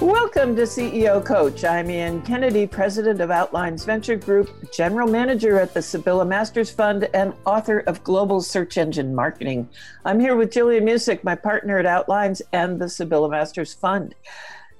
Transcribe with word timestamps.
Welcome 0.00 0.56
to 0.56 0.62
CEO 0.62 1.22
Coach. 1.22 1.62
I'm 1.62 1.90
Ann 1.90 2.22
Kennedy, 2.22 2.66
president 2.66 3.20
of 3.20 3.30
Outlines 3.30 3.84
Venture 3.84 4.16
Group, 4.16 4.72
general 4.72 5.06
manager 5.06 5.60
at 5.60 5.74
the 5.74 5.82
Sibylla 5.82 6.24
Masters 6.24 6.70
Fund, 6.70 7.10
and 7.12 7.34
author 7.44 7.80
of 7.80 8.02
Global 8.02 8.40
Search 8.40 8.78
Engine 8.78 9.14
Marketing. 9.14 9.68
I'm 10.06 10.18
here 10.18 10.36
with 10.36 10.52
Jillian 10.52 10.84
Muessig, 10.84 11.22
my 11.22 11.34
partner 11.34 11.78
at 11.78 11.84
Outlines 11.84 12.40
and 12.54 12.80
the 12.80 12.88
Sibylla 12.88 13.28
Masters 13.28 13.74
Fund. 13.74 14.14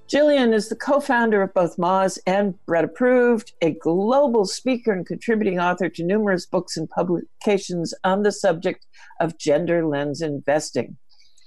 Jillian 0.08 0.54
is 0.54 0.70
the 0.70 0.75
co 0.75 1.00
founder 1.00 1.42
of 1.42 1.52
both 1.52 1.76
Moz 1.76 2.19
and 2.26 2.54
Bread 2.64 2.84
Approved, 2.84 3.52
a 3.60 3.72
global 3.72 4.47
speaker 4.47 4.91
and 4.91 5.04
contributing 5.04 5.60
author 5.60 5.91
to 5.91 6.02
numerous 6.02 6.47
books 6.47 6.78
and 6.78 6.88
publications 6.88 7.92
on 8.04 8.22
the 8.22 8.32
subject 8.32 8.87
of 9.20 9.37
gender 9.37 9.87
lens 9.87 10.22
investing. 10.22 10.97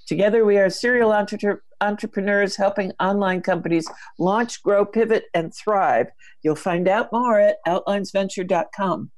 Together, 0.06 0.44
we 0.44 0.58
are 0.58 0.68
serial 0.68 1.12
entre- 1.12 1.60
entrepreneurs 1.80 2.56
helping 2.56 2.92
online 3.00 3.40
companies 3.40 3.86
launch, 4.18 4.62
grow, 4.62 4.84
pivot, 4.84 5.24
and 5.34 5.52
thrive. 5.54 6.06
You'll 6.42 6.56
find 6.56 6.88
out 6.88 7.12
more 7.12 7.38
at 7.40 7.56
outlinesventure.com. 7.66 9.10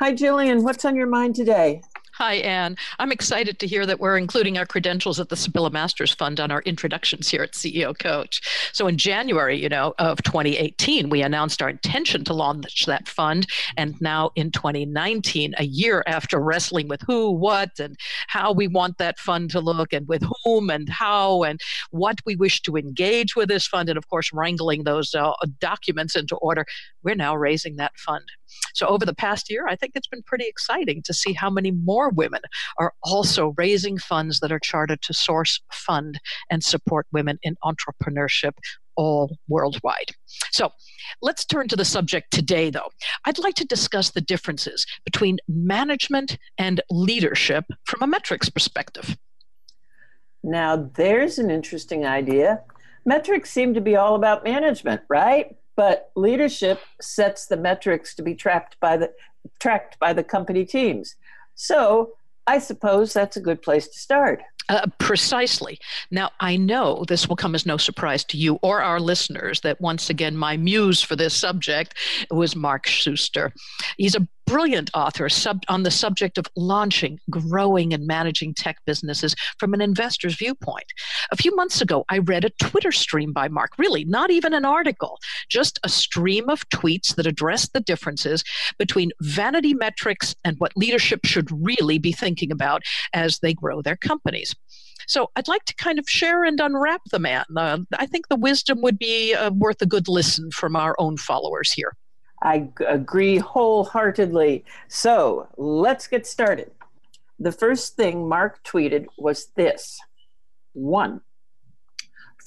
Hi, 0.00 0.12
Jillian. 0.12 0.62
What's 0.62 0.84
on 0.84 0.96
your 0.96 1.08
mind 1.08 1.34
today? 1.34 1.82
Hi, 2.18 2.34
Anne. 2.34 2.76
I'm 2.98 3.12
excited 3.12 3.60
to 3.60 3.66
hear 3.68 3.86
that 3.86 4.00
we're 4.00 4.18
including 4.18 4.58
our 4.58 4.66
credentials 4.66 5.20
at 5.20 5.28
the 5.28 5.36
Sibylla 5.36 5.70
Masters 5.70 6.12
Fund 6.12 6.40
on 6.40 6.50
our 6.50 6.62
introductions 6.62 7.28
here 7.28 7.44
at 7.44 7.52
CEO 7.52 7.96
Coach. 7.96 8.40
So 8.72 8.88
in 8.88 8.98
January, 8.98 9.56
you 9.56 9.68
know, 9.68 9.94
of 10.00 10.20
2018, 10.24 11.10
we 11.10 11.22
announced 11.22 11.62
our 11.62 11.68
intention 11.68 12.24
to 12.24 12.34
launch 12.34 12.86
that 12.86 13.06
fund. 13.06 13.46
And 13.76 13.94
now 14.00 14.32
in 14.34 14.50
2019, 14.50 15.54
a 15.58 15.64
year 15.64 16.02
after 16.08 16.40
wrestling 16.40 16.88
with 16.88 17.02
who, 17.06 17.30
what, 17.30 17.78
and 17.78 17.96
how 18.26 18.50
we 18.50 18.66
want 18.66 18.98
that 18.98 19.20
fund 19.20 19.52
to 19.52 19.60
look 19.60 19.92
and 19.92 20.08
with 20.08 20.24
whom 20.42 20.70
and 20.70 20.88
how 20.88 21.44
and 21.44 21.60
what 21.92 22.18
we 22.26 22.34
wish 22.34 22.62
to 22.62 22.76
engage 22.76 23.36
with 23.36 23.48
this 23.48 23.68
fund, 23.68 23.88
and 23.88 23.96
of 23.96 24.08
course, 24.08 24.32
wrangling 24.32 24.82
those 24.82 25.14
uh, 25.14 25.30
documents 25.60 26.16
into 26.16 26.34
order, 26.38 26.64
we're 27.04 27.14
now 27.14 27.36
raising 27.36 27.76
that 27.76 27.96
fund. 27.96 28.24
So 28.74 28.86
over 28.86 29.04
the 29.04 29.14
past 29.14 29.50
year, 29.50 29.66
I 29.68 29.76
think 29.76 29.92
it's 29.94 30.06
been 30.06 30.22
pretty 30.22 30.46
exciting 30.46 31.02
to 31.04 31.14
see 31.14 31.32
how 31.32 31.50
many 31.50 31.70
more 31.70 32.10
women 32.10 32.40
are 32.78 32.92
also 33.02 33.54
raising 33.56 33.98
funds 33.98 34.40
that 34.40 34.52
are 34.52 34.60
chartered 34.60 35.02
to 35.02 35.14
source, 35.14 35.60
fund, 35.72 36.20
and 36.50 36.62
support 36.62 37.06
women 37.12 37.38
in 37.42 37.56
entrepreneurship 37.64 38.52
all 38.96 39.38
worldwide. 39.46 40.10
So 40.50 40.72
let's 41.22 41.44
turn 41.44 41.68
to 41.68 41.76
the 41.76 41.84
subject 41.84 42.32
today, 42.32 42.68
though. 42.68 42.90
I'd 43.24 43.38
like 43.38 43.54
to 43.54 43.64
discuss 43.64 44.10
the 44.10 44.20
differences 44.20 44.84
between 45.04 45.38
management 45.48 46.36
and 46.58 46.82
leadership 46.90 47.64
from 47.84 48.02
a 48.02 48.06
metrics 48.06 48.50
perspective. 48.50 49.16
Now, 50.42 50.90
there's 50.94 51.38
an 51.38 51.50
interesting 51.50 52.04
idea. 52.04 52.62
Metrics 53.04 53.50
seem 53.50 53.74
to 53.74 53.80
be 53.80 53.96
all 53.96 54.14
about 54.14 54.44
management, 54.44 55.02
right? 55.08 55.56
But 55.78 56.10
leadership 56.16 56.80
sets 57.00 57.46
the 57.46 57.56
metrics 57.56 58.16
to 58.16 58.22
be 58.22 58.34
tracked 58.34 58.80
by 58.80 58.96
the 58.96 59.12
tracked 59.60 59.96
by 60.00 60.12
the 60.12 60.24
company 60.24 60.64
teams. 60.64 61.14
So 61.54 62.14
I 62.48 62.58
suppose 62.58 63.12
that's 63.12 63.36
a 63.36 63.40
good 63.40 63.62
place 63.62 63.86
to 63.86 63.96
start. 63.96 64.42
Uh, 64.68 64.86
precisely. 64.98 65.78
Now, 66.10 66.30
I 66.40 66.56
know 66.56 67.04
this 67.06 67.28
will 67.28 67.36
come 67.36 67.54
as 67.54 67.64
no 67.64 67.76
surprise 67.76 68.24
to 68.24 68.36
you 68.36 68.58
or 68.60 68.82
our 68.82 68.98
listeners 68.98 69.60
that 69.60 69.80
once 69.80 70.10
again, 70.10 70.36
my 70.36 70.56
muse 70.56 71.00
for 71.00 71.14
this 71.14 71.32
subject 71.32 71.94
was 72.30 72.56
Mark 72.56 72.86
Suster. 72.86 73.52
He's 73.98 74.16
a 74.16 74.26
brilliant 74.48 74.90
author 74.94 75.28
sub, 75.28 75.62
on 75.68 75.82
the 75.82 75.90
subject 75.90 76.38
of 76.38 76.46
launching, 76.56 77.20
growing, 77.28 77.92
and 77.92 78.06
managing 78.06 78.54
tech 78.54 78.78
businesses 78.86 79.36
from 79.58 79.74
an 79.74 79.82
investor's 79.82 80.36
viewpoint. 80.36 80.86
A 81.30 81.36
few 81.36 81.54
months 81.54 81.82
ago, 81.82 82.04
I 82.08 82.18
read 82.18 82.46
a 82.46 82.50
Twitter 82.62 82.90
stream 82.90 83.34
by 83.34 83.48
Mark, 83.48 83.72
really, 83.76 84.04
not 84.06 84.30
even 84.30 84.54
an 84.54 84.64
article, 84.64 85.18
just 85.50 85.78
a 85.84 85.88
stream 85.88 86.48
of 86.48 86.66
tweets 86.70 87.14
that 87.16 87.26
addressed 87.26 87.74
the 87.74 87.80
differences 87.80 88.42
between 88.78 89.10
vanity 89.20 89.74
metrics 89.74 90.34
and 90.44 90.56
what 90.58 90.76
leadership 90.76 91.20
should 91.24 91.48
really 91.50 91.98
be 91.98 92.12
thinking 92.12 92.50
about 92.50 92.82
as 93.12 93.40
they 93.40 93.52
grow 93.52 93.82
their 93.82 93.96
companies. 93.96 94.54
So 95.06 95.30
I'd 95.36 95.48
like 95.48 95.64
to 95.66 95.74
kind 95.74 95.98
of 95.98 96.08
share 96.08 96.44
and 96.44 96.58
unwrap 96.58 97.02
the 97.10 97.18
man. 97.18 97.44
Uh, 97.54 97.78
I 97.98 98.06
think 98.06 98.28
the 98.28 98.36
wisdom 98.36 98.80
would 98.82 98.98
be 98.98 99.34
uh, 99.34 99.50
worth 99.50 99.82
a 99.82 99.86
good 99.86 100.08
listen 100.08 100.50
from 100.50 100.74
our 100.74 100.94
own 100.98 101.16
followers 101.18 101.72
here. 101.72 101.92
I 102.42 102.68
agree 102.86 103.38
wholeheartedly. 103.38 104.64
So 104.88 105.48
let's 105.56 106.06
get 106.06 106.26
started. 106.26 106.70
The 107.38 107.52
first 107.52 107.96
thing 107.96 108.28
Mark 108.28 108.64
tweeted 108.64 109.06
was 109.16 109.46
this 109.56 110.00
one, 110.72 111.20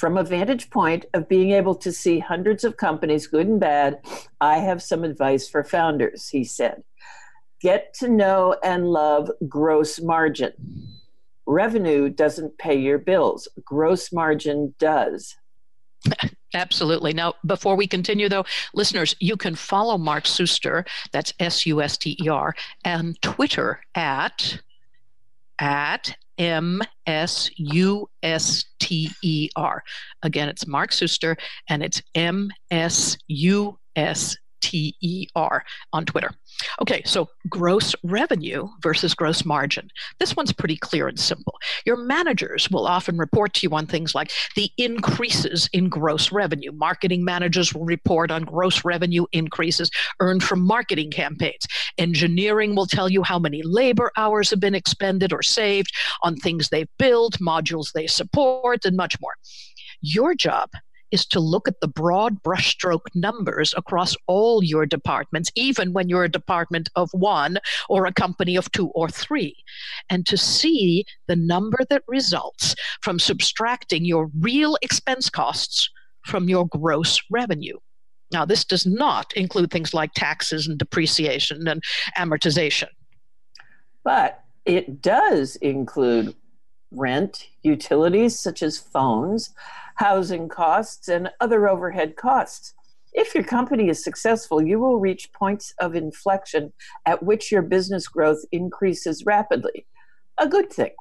from 0.02 0.18
a 0.18 0.24
vantage 0.24 0.70
point 0.70 1.06
of 1.14 1.30
being 1.30 1.52
able 1.52 1.76
to 1.76 1.92
see 1.92 2.20
hundreds 2.20 2.64
of 2.64 2.78
companies, 2.78 3.28
good 3.28 3.48
and 3.48 3.60
bad, 3.60 4.00
I 4.40 4.58
have 4.58 4.82
some 4.82 5.04
advice 5.04 5.48
for 5.48 5.64
founders, 5.64 6.30
he 6.30 6.44
said. 6.44 6.84
Get 7.62 7.94
to 8.00 8.10
know 8.10 8.56
and 8.64 8.88
love 8.88 9.30
gross 9.48 10.02
margin. 10.02 10.54
Revenue 11.46 12.10
doesn't 12.10 12.58
pay 12.58 12.76
your 12.76 12.98
bills, 12.98 13.48
gross 13.64 14.12
margin 14.12 14.74
does. 14.80 15.36
Absolutely. 16.54 17.14
Now, 17.14 17.34
before 17.46 17.76
we 17.76 17.88
continue, 17.88 18.28
though, 18.28 18.46
listeners, 18.74 19.16
you 19.20 19.38
can 19.38 19.56
follow 19.56 19.98
Mark 19.98 20.26
Suster, 20.26 20.86
that's 21.12 21.34
S 21.40 21.66
U 21.66 21.82
S 21.82 21.98
T 21.98 22.18
E 22.22 22.28
R, 22.28 22.56
and 22.84 23.22
Twitter 23.22 23.82
at 23.96 24.60
at 25.60 26.16
M 26.38 26.82
S 27.06 27.50
U 27.56 28.10
S 28.24 28.66
T 28.80 29.12
E 29.24 29.50
R. 29.56 29.84
Again, 30.24 30.50
it's 30.50 30.68
Mark 30.68 30.92
Suster 30.92 31.38
and 31.70 31.84
it's 31.84 32.02
M 32.16 32.52
S 32.72 33.18
U 33.28 33.78
S 33.96 34.36
T 34.62 34.96
E 35.02 35.28
R 35.36 35.64
on 35.94 36.06
Twitter. 36.06 36.32
Okay, 36.82 37.02
so 37.06 37.28
gross 37.50 37.96
revenue 38.04 38.68
versus 38.82 39.14
gross 39.14 39.46
margin. 39.46 39.90
This 40.20 40.36
one's 40.36 40.54
pretty 40.54 40.78
clear 40.78 41.08
and 41.08 41.20
simple. 41.20 41.58
Your 41.86 41.98
managers 41.98 42.70
will 42.70 42.88
often 42.88 43.18
report 43.18 43.54
to 43.56 43.68
you 43.68 43.76
on 43.76 43.86
things 43.88 44.14
like 44.14 44.32
the 44.56 44.70
increases 44.78 45.70
in 45.74 45.90
gross 45.90 46.32
revenue. 46.32 46.72
Marketing 46.72 47.24
managers 47.24 47.74
will 47.74 47.86
report 47.86 48.32
on 48.32 48.44
gross 48.44 48.86
revenue 48.86 49.26
increases 49.32 49.90
earned 50.20 50.44
from 50.44 50.62
marketing 50.62 51.12
campaigns. 51.12 51.66
Engineering 51.98 52.76
will 52.76 52.86
tell 52.86 53.10
you 53.10 53.24
how 53.24 53.40
many 53.40 53.62
labor 53.64 54.12
hours 54.18 54.50
have 54.50 54.60
been 54.60 54.76
expended 54.76 55.34
or 55.34 55.42
saved 55.42 55.92
on 56.22 56.36
things 56.36 56.70
they've 56.70 56.90
built, 56.98 57.40
modules 57.40 57.92
they 57.94 58.08
support, 58.08 58.86
and 58.86 58.96
much 58.96 59.20
more. 59.20 59.34
Your 60.02 60.34
job 60.36 60.70
is 61.12 61.26
to 61.28 61.40
look 61.40 61.68
at 61.68 61.80
the 61.82 61.88
broad 61.88 62.42
brushstroke 62.44 63.06
numbers 63.14 63.74
across 63.78 64.16
all 64.28 64.64
your 64.64 64.86
departments, 64.86 65.52
even 65.56 65.94
when 65.94 66.10
you're 66.10 66.24
a 66.24 66.30
department 66.30 66.90
of 66.96 67.10
one 67.14 67.58
or 67.90 68.06
a 68.06 68.14
company 68.14 68.56
of 68.56 68.72
two 68.72 68.88
or 68.90 69.10
three, 69.10 69.56
and 70.10 70.26
to 70.26 70.38
see 70.38 71.06
the 71.28 71.36
number 71.36 71.80
that 71.90 72.04
results 72.08 72.76
from 73.02 73.20
subtracting 73.20 74.06
your 74.06 74.30
real 74.40 74.78
expense 74.82 75.30
costs 75.30 75.90
from 76.26 76.50
your 76.50 76.68
gross 76.68 77.22
revenue. 77.30 77.78
Now, 78.32 78.46
this 78.46 78.64
does 78.64 78.86
not 78.86 79.34
include 79.34 79.72
things 79.72 79.94
like 79.94 80.12
taxes 80.14 80.68
and 80.68 80.78
depreciation 80.78 81.68
and 81.68 81.84
amortization. 82.18 82.88
But 84.04 84.42
it 84.66 85.02
does 85.02 85.58
include 85.58 86.36
rent, 86.92 87.48
utilities 87.64 88.40
such 88.40 88.64
as 88.64 88.78
phones, 88.78 89.54
housing 89.96 90.50
costs, 90.50 91.08
and 91.08 91.30
other 91.40 91.68
overhead 91.68 92.16
costs. 92.16 92.74
If 93.14 93.36
your 93.36 93.44
company 93.44 93.90
is 93.90 94.04
successful, 94.04 94.62
you 94.62 94.80
will 94.80 95.00
reach 95.00 95.34
points 95.34 95.74
of 95.80 95.96
inflection 95.96 96.72
at 97.06 97.24
which 97.24 97.52
your 97.52 97.62
business 97.62 98.08
growth 98.08 98.40
increases 98.52 99.26
rapidly. 99.26 99.86
A 100.40 100.48
good 100.48 100.72
thing. 100.72 100.92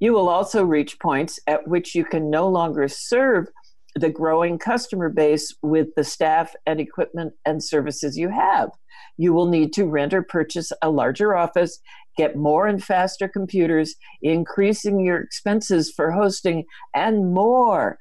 You 0.00 0.12
will 0.12 0.28
also 0.28 0.64
reach 0.64 0.98
points 0.98 1.38
at 1.46 1.66
which 1.66 1.94
you 1.94 2.04
can 2.04 2.30
no 2.30 2.48
longer 2.48 2.88
serve 2.88 3.48
the 3.94 4.10
growing 4.10 4.58
customer 4.58 5.08
base 5.08 5.54
with 5.62 5.88
the 5.96 6.04
staff 6.04 6.54
and 6.66 6.80
equipment 6.80 7.32
and 7.44 7.62
services 7.62 8.16
you 8.16 8.28
have. 8.28 8.70
You 9.16 9.32
will 9.32 9.46
need 9.46 9.72
to 9.74 9.86
rent 9.86 10.14
or 10.14 10.22
purchase 10.22 10.72
a 10.82 10.90
larger 10.90 11.36
office, 11.36 11.80
get 12.16 12.36
more 12.36 12.66
and 12.66 12.82
faster 12.82 13.28
computers, 13.28 13.94
increasing 14.22 15.00
your 15.00 15.20
expenses 15.20 15.92
for 15.94 16.12
hosting, 16.12 16.64
and 16.94 17.34
more. 17.34 17.98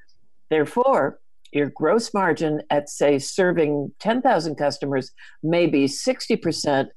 Therefore, 0.49 1.19
your 1.51 1.69
gross 1.69 2.13
margin 2.13 2.61
at, 2.69 2.89
say, 2.89 3.17
serving 3.19 3.91
10,000 3.99 4.55
customers 4.55 5.11
may 5.41 5.67
be 5.67 5.85
60%, 5.85 6.87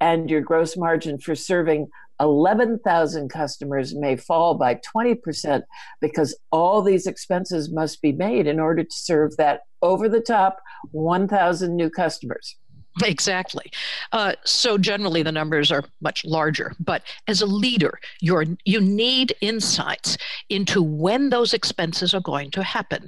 and 0.00 0.30
your 0.30 0.40
gross 0.40 0.76
margin 0.76 1.18
for 1.18 1.34
serving 1.34 1.88
11,000 2.20 3.28
customers 3.28 3.94
may 3.94 4.16
fall 4.16 4.54
by 4.54 4.80
20% 4.96 5.62
because 6.00 6.38
all 6.50 6.82
these 6.82 7.06
expenses 7.06 7.72
must 7.72 8.02
be 8.02 8.12
made 8.12 8.46
in 8.46 8.58
order 8.58 8.82
to 8.82 8.90
serve 8.90 9.36
that 9.36 9.60
over 9.82 10.08
the 10.08 10.20
top 10.20 10.58
1,000 10.90 11.76
new 11.76 11.90
customers. 11.90 12.56
Exactly. 13.02 13.70
Uh, 14.12 14.32
so 14.44 14.76
generally, 14.76 15.22
the 15.22 15.32
numbers 15.32 15.70
are 15.70 15.84
much 16.00 16.24
larger. 16.24 16.72
But 16.80 17.02
as 17.28 17.40
a 17.40 17.46
leader, 17.46 17.98
you're 18.20 18.44
you 18.64 18.80
need 18.80 19.34
insights 19.40 20.16
into 20.48 20.82
when 20.82 21.30
those 21.30 21.54
expenses 21.54 22.14
are 22.14 22.20
going 22.20 22.50
to 22.52 22.62
happen. 22.62 23.06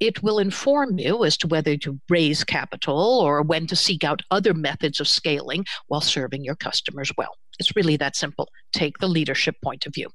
It 0.00 0.22
will 0.22 0.38
inform 0.38 0.98
you 0.98 1.24
as 1.24 1.36
to 1.38 1.46
whether 1.46 1.76
to 1.78 2.00
raise 2.08 2.42
capital 2.42 3.20
or 3.20 3.42
when 3.42 3.66
to 3.68 3.76
seek 3.76 4.02
out 4.02 4.22
other 4.30 4.54
methods 4.54 4.98
of 4.98 5.08
scaling 5.08 5.64
while 5.86 6.00
serving 6.00 6.44
your 6.44 6.56
customers 6.56 7.12
well. 7.16 7.36
It's 7.58 7.76
really 7.76 7.96
that 7.98 8.16
simple. 8.16 8.48
Take 8.72 8.98
the 8.98 9.08
leadership 9.08 9.56
point 9.62 9.86
of 9.86 9.94
view. 9.94 10.08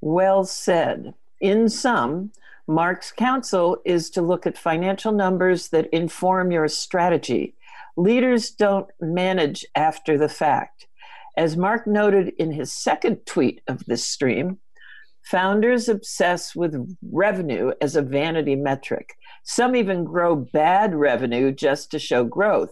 Well 0.00 0.44
said. 0.44 1.14
In 1.40 1.68
sum, 1.68 2.32
Mark's 2.66 3.12
counsel 3.12 3.78
is 3.84 4.10
to 4.10 4.20
look 4.20 4.46
at 4.46 4.58
financial 4.58 5.12
numbers 5.12 5.68
that 5.68 5.86
inform 5.86 6.50
your 6.50 6.68
strategy 6.68 7.54
Leaders 7.98 8.52
don't 8.52 8.86
manage 9.00 9.66
after 9.74 10.16
the 10.16 10.28
fact. 10.28 10.86
As 11.36 11.56
Mark 11.56 11.84
noted 11.84 12.32
in 12.38 12.52
his 12.52 12.72
second 12.72 13.26
tweet 13.26 13.60
of 13.66 13.84
this 13.86 14.06
stream, 14.06 14.58
founders 15.24 15.88
obsess 15.88 16.54
with 16.54 16.76
revenue 17.10 17.72
as 17.80 17.96
a 17.96 18.02
vanity 18.02 18.54
metric. 18.54 19.14
Some 19.42 19.74
even 19.74 20.04
grow 20.04 20.36
bad 20.36 20.94
revenue 20.94 21.50
just 21.50 21.90
to 21.90 21.98
show 21.98 22.22
growth. 22.22 22.70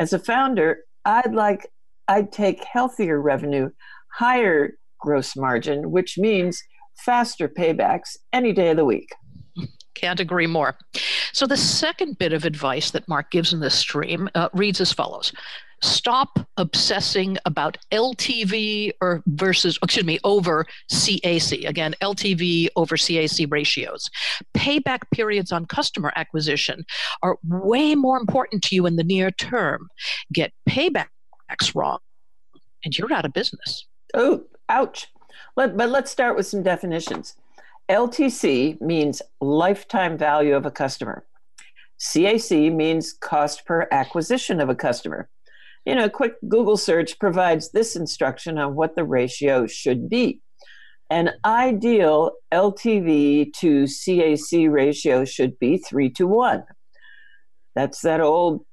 As 0.00 0.12
a 0.12 0.18
founder, 0.18 0.78
I'd 1.04 1.36
like 1.36 1.68
I'd 2.08 2.32
take 2.32 2.64
healthier 2.64 3.22
revenue, 3.22 3.70
higher 4.12 4.72
gross 4.98 5.36
margin, 5.36 5.92
which 5.92 6.18
means 6.18 6.60
faster 7.04 7.48
paybacks 7.48 8.16
any 8.32 8.52
day 8.52 8.70
of 8.70 8.76
the 8.76 8.84
week. 8.84 9.10
Can't 9.94 10.18
agree 10.18 10.48
more. 10.48 10.76
So, 11.32 11.46
the 11.46 11.56
second 11.56 12.18
bit 12.18 12.32
of 12.32 12.44
advice 12.44 12.90
that 12.90 13.08
Mark 13.08 13.30
gives 13.30 13.52
in 13.52 13.60
this 13.60 13.74
stream 13.74 14.28
uh, 14.34 14.48
reads 14.52 14.80
as 14.80 14.92
follows 14.92 15.32
Stop 15.80 16.40
obsessing 16.56 17.38
about 17.44 17.78
LTV 17.92 18.90
or 19.00 19.22
versus, 19.26 19.78
excuse 19.82 20.04
me, 20.04 20.18
over 20.24 20.66
CAC. 20.90 21.68
Again, 21.68 21.94
LTV 22.02 22.68
over 22.74 22.96
CAC 22.96 23.50
ratios. 23.50 24.10
Payback 24.54 25.02
periods 25.12 25.52
on 25.52 25.66
customer 25.66 26.12
acquisition 26.16 26.84
are 27.22 27.38
way 27.46 27.94
more 27.94 28.18
important 28.18 28.64
to 28.64 28.74
you 28.74 28.86
in 28.86 28.96
the 28.96 29.04
near 29.04 29.30
term. 29.30 29.88
Get 30.32 30.52
paybacks 30.68 31.74
wrong, 31.74 31.98
and 32.84 32.96
you're 32.98 33.12
out 33.12 33.24
of 33.24 33.32
business. 33.32 33.86
Oh, 34.14 34.44
ouch. 34.68 35.06
Let, 35.56 35.76
but 35.76 35.90
let's 35.90 36.10
start 36.10 36.36
with 36.36 36.46
some 36.46 36.64
definitions. 36.64 37.36
LTC 37.90 38.80
means 38.80 39.22
lifetime 39.40 40.18
value 40.18 40.54
of 40.54 40.66
a 40.66 40.70
customer. 40.70 41.24
CAC 41.98 42.72
means 42.74 43.12
cost 43.12 43.64
per 43.64 43.88
acquisition 43.90 44.60
of 44.60 44.68
a 44.68 44.74
customer. 44.74 45.28
You 45.86 45.94
know, 45.94 46.04
a 46.04 46.10
quick 46.10 46.34
Google 46.46 46.76
search 46.76 47.18
provides 47.18 47.70
this 47.70 47.96
instruction 47.96 48.58
on 48.58 48.74
what 48.74 48.94
the 48.94 49.04
ratio 49.04 49.66
should 49.66 50.08
be. 50.08 50.40
An 51.08 51.30
ideal 51.46 52.32
LTV 52.52 53.54
to 53.54 53.84
CAC 53.84 54.70
ratio 54.70 55.24
should 55.24 55.58
be 55.58 55.78
three 55.78 56.10
to 56.10 56.26
one. 56.26 56.64
That's 57.74 58.02
that 58.02 58.20
old 58.20 58.66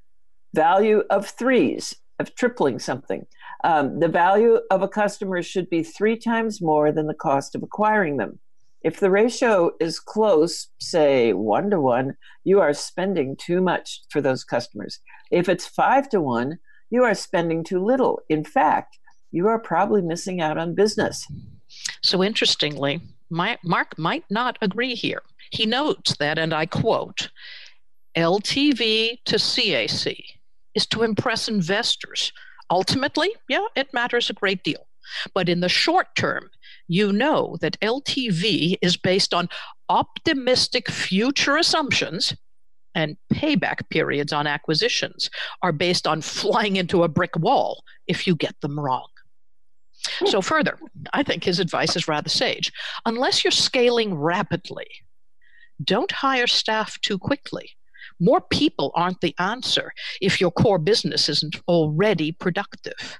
value 0.53 1.03
of 1.09 1.27
threes, 1.27 1.95
of 2.19 2.35
tripling 2.35 2.79
something. 2.79 3.25
Um, 3.63 3.99
the 3.99 4.09
value 4.09 4.59
of 4.69 4.81
a 4.81 4.89
customer 4.89 5.41
should 5.41 5.69
be 5.69 5.83
three 5.83 6.17
times 6.17 6.61
more 6.61 6.91
than 6.91 7.07
the 7.07 7.13
cost 7.13 7.55
of 7.55 7.63
acquiring 7.63 8.17
them. 8.17 8.39
If 8.85 8.99
the 8.99 9.09
ratio 9.09 9.71
is 9.79 9.99
close, 9.99 10.67
say 10.79 11.33
one 11.33 11.71
to 11.71 11.81
one, 11.81 12.17
you 12.43 12.59
are 12.59 12.71
spending 12.71 13.35
too 13.35 13.59
much 13.59 14.01
for 14.11 14.21
those 14.21 14.43
customers. 14.43 14.99
If 15.31 15.49
it's 15.49 15.65
five 15.65 16.07
to 16.09 16.21
one, 16.21 16.59
you 16.91 17.03
are 17.03 17.15
spending 17.15 17.63
too 17.63 17.83
little. 17.83 18.21
In 18.29 18.43
fact, 18.43 18.99
you 19.31 19.47
are 19.47 19.57
probably 19.57 20.03
missing 20.03 20.39
out 20.39 20.59
on 20.59 20.75
business. 20.75 21.25
So, 22.03 22.23
interestingly, 22.23 23.01
my, 23.31 23.57
Mark 23.63 23.97
might 23.97 24.25
not 24.29 24.59
agree 24.61 24.93
here. 24.93 25.23
He 25.49 25.65
notes 25.65 26.15
that, 26.17 26.37
and 26.37 26.53
I 26.53 26.67
quote, 26.67 27.31
LTV 28.15 29.17
to 29.25 29.35
CAC 29.37 30.15
is 30.75 30.85
to 30.85 31.01
impress 31.01 31.47
investors. 31.47 32.31
Ultimately, 32.69 33.31
yeah, 33.49 33.65
it 33.75 33.95
matters 33.95 34.29
a 34.29 34.33
great 34.33 34.63
deal. 34.63 34.85
But 35.33 35.49
in 35.49 35.61
the 35.61 35.69
short 35.69 36.15
term, 36.15 36.51
you 36.87 37.11
know 37.11 37.57
that 37.61 37.79
LTV 37.81 38.75
is 38.81 38.97
based 38.97 39.33
on 39.33 39.49
optimistic 39.89 40.89
future 40.89 41.57
assumptions 41.57 42.33
and 42.95 43.17
payback 43.31 43.89
periods 43.89 44.31
on 44.31 44.47
acquisitions 44.47 45.29
are 45.61 45.73
based 45.73 46.07
on 46.07 46.21
flying 46.21 46.77
into 46.77 47.03
a 47.03 47.07
brick 47.09 47.35
wall 47.37 47.83
if 48.07 48.25
you 48.25 48.35
get 48.35 48.59
them 48.61 48.79
wrong. 48.79 49.07
So, 50.25 50.41
further, 50.41 50.77
I 51.13 51.23
think 51.23 51.43
his 51.43 51.59
advice 51.59 51.95
is 51.95 52.07
rather 52.07 52.29
sage. 52.29 52.71
Unless 53.05 53.43
you're 53.43 53.51
scaling 53.51 54.13
rapidly, 54.13 54.87
don't 55.83 56.11
hire 56.11 56.47
staff 56.47 56.99
too 57.01 57.17
quickly. 57.17 57.71
More 58.19 58.39
people 58.39 58.91
aren't 58.95 59.21
the 59.21 59.35
answer 59.39 59.91
if 60.21 60.39
your 60.39 60.51
core 60.51 60.77
business 60.77 61.27
isn't 61.27 61.57
already 61.67 62.31
productive. 62.31 63.19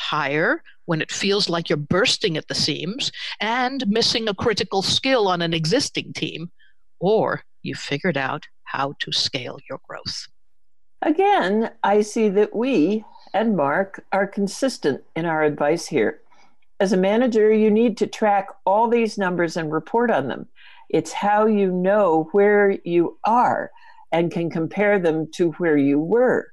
Hire 0.00 0.62
when 0.86 1.02
it 1.02 1.12
feels 1.12 1.48
like 1.48 1.68
you're 1.68 1.76
bursting 1.76 2.36
at 2.36 2.48
the 2.48 2.54
seams 2.54 3.12
and 3.38 3.86
missing 3.86 4.28
a 4.28 4.34
critical 4.34 4.82
skill 4.82 5.28
on 5.28 5.42
an 5.42 5.52
existing 5.52 6.14
team, 6.14 6.50
or 6.98 7.42
you've 7.62 7.78
figured 7.78 8.16
out 8.16 8.46
how 8.64 8.94
to 9.00 9.12
scale 9.12 9.58
your 9.68 9.78
growth. 9.86 10.26
Again, 11.02 11.70
I 11.82 12.00
see 12.00 12.28
that 12.30 12.56
we 12.56 13.04
and 13.34 13.56
Mark 13.56 14.04
are 14.12 14.26
consistent 14.26 15.02
in 15.14 15.26
our 15.26 15.42
advice 15.42 15.86
here. 15.86 16.20
As 16.80 16.92
a 16.92 16.96
manager, 16.96 17.52
you 17.52 17.70
need 17.70 17.96
to 17.98 18.06
track 18.06 18.48
all 18.64 18.88
these 18.88 19.18
numbers 19.18 19.56
and 19.56 19.70
report 19.72 20.10
on 20.10 20.28
them. 20.28 20.48
It's 20.88 21.12
how 21.12 21.46
you 21.46 21.70
know 21.70 22.28
where 22.32 22.78
you 22.84 23.18
are 23.24 23.70
and 24.12 24.32
can 24.32 24.50
compare 24.50 24.98
them 24.98 25.30
to 25.34 25.52
where 25.52 25.76
you 25.76 26.00
were. 26.00 26.52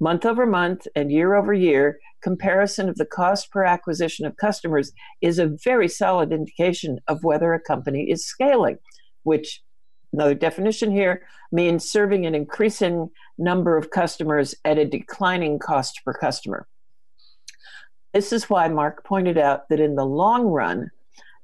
Month 0.00 0.24
over 0.26 0.46
month 0.46 0.86
and 0.94 1.10
year 1.10 1.34
over 1.34 1.52
year, 1.52 1.98
comparison 2.22 2.88
of 2.88 2.96
the 2.96 3.06
cost 3.06 3.50
per 3.50 3.64
acquisition 3.64 4.26
of 4.26 4.36
customers 4.36 4.92
is 5.20 5.38
a 5.38 5.56
very 5.64 5.88
solid 5.88 6.32
indication 6.32 7.00
of 7.08 7.24
whether 7.24 7.52
a 7.52 7.60
company 7.60 8.10
is 8.10 8.24
scaling, 8.24 8.78
which 9.24 9.60
another 10.12 10.34
definition 10.34 10.92
here 10.92 11.22
means 11.50 11.90
serving 11.90 12.26
an 12.26 12.34
increasing 12.34 13.10
number 13.38 13.76
of 13.76 13.90
customers 13.90 14.54
at 14.64 14.78
a 14.78 14.84
declining 14.84 15.58
cost 15.58 16.00
per 16.04 16.12
customer. 16.12 16.66
This 18.14 18.32
is 18.32 18.48
why 18.48 18.68
Mark 18.68 19.04
pointed 19.04 19.36
out 19.36 19.68
that 19.68 19.80
in 19.80 19.96
the 19.96 20.06
long 20.06 20.46
run, 20.46 20.90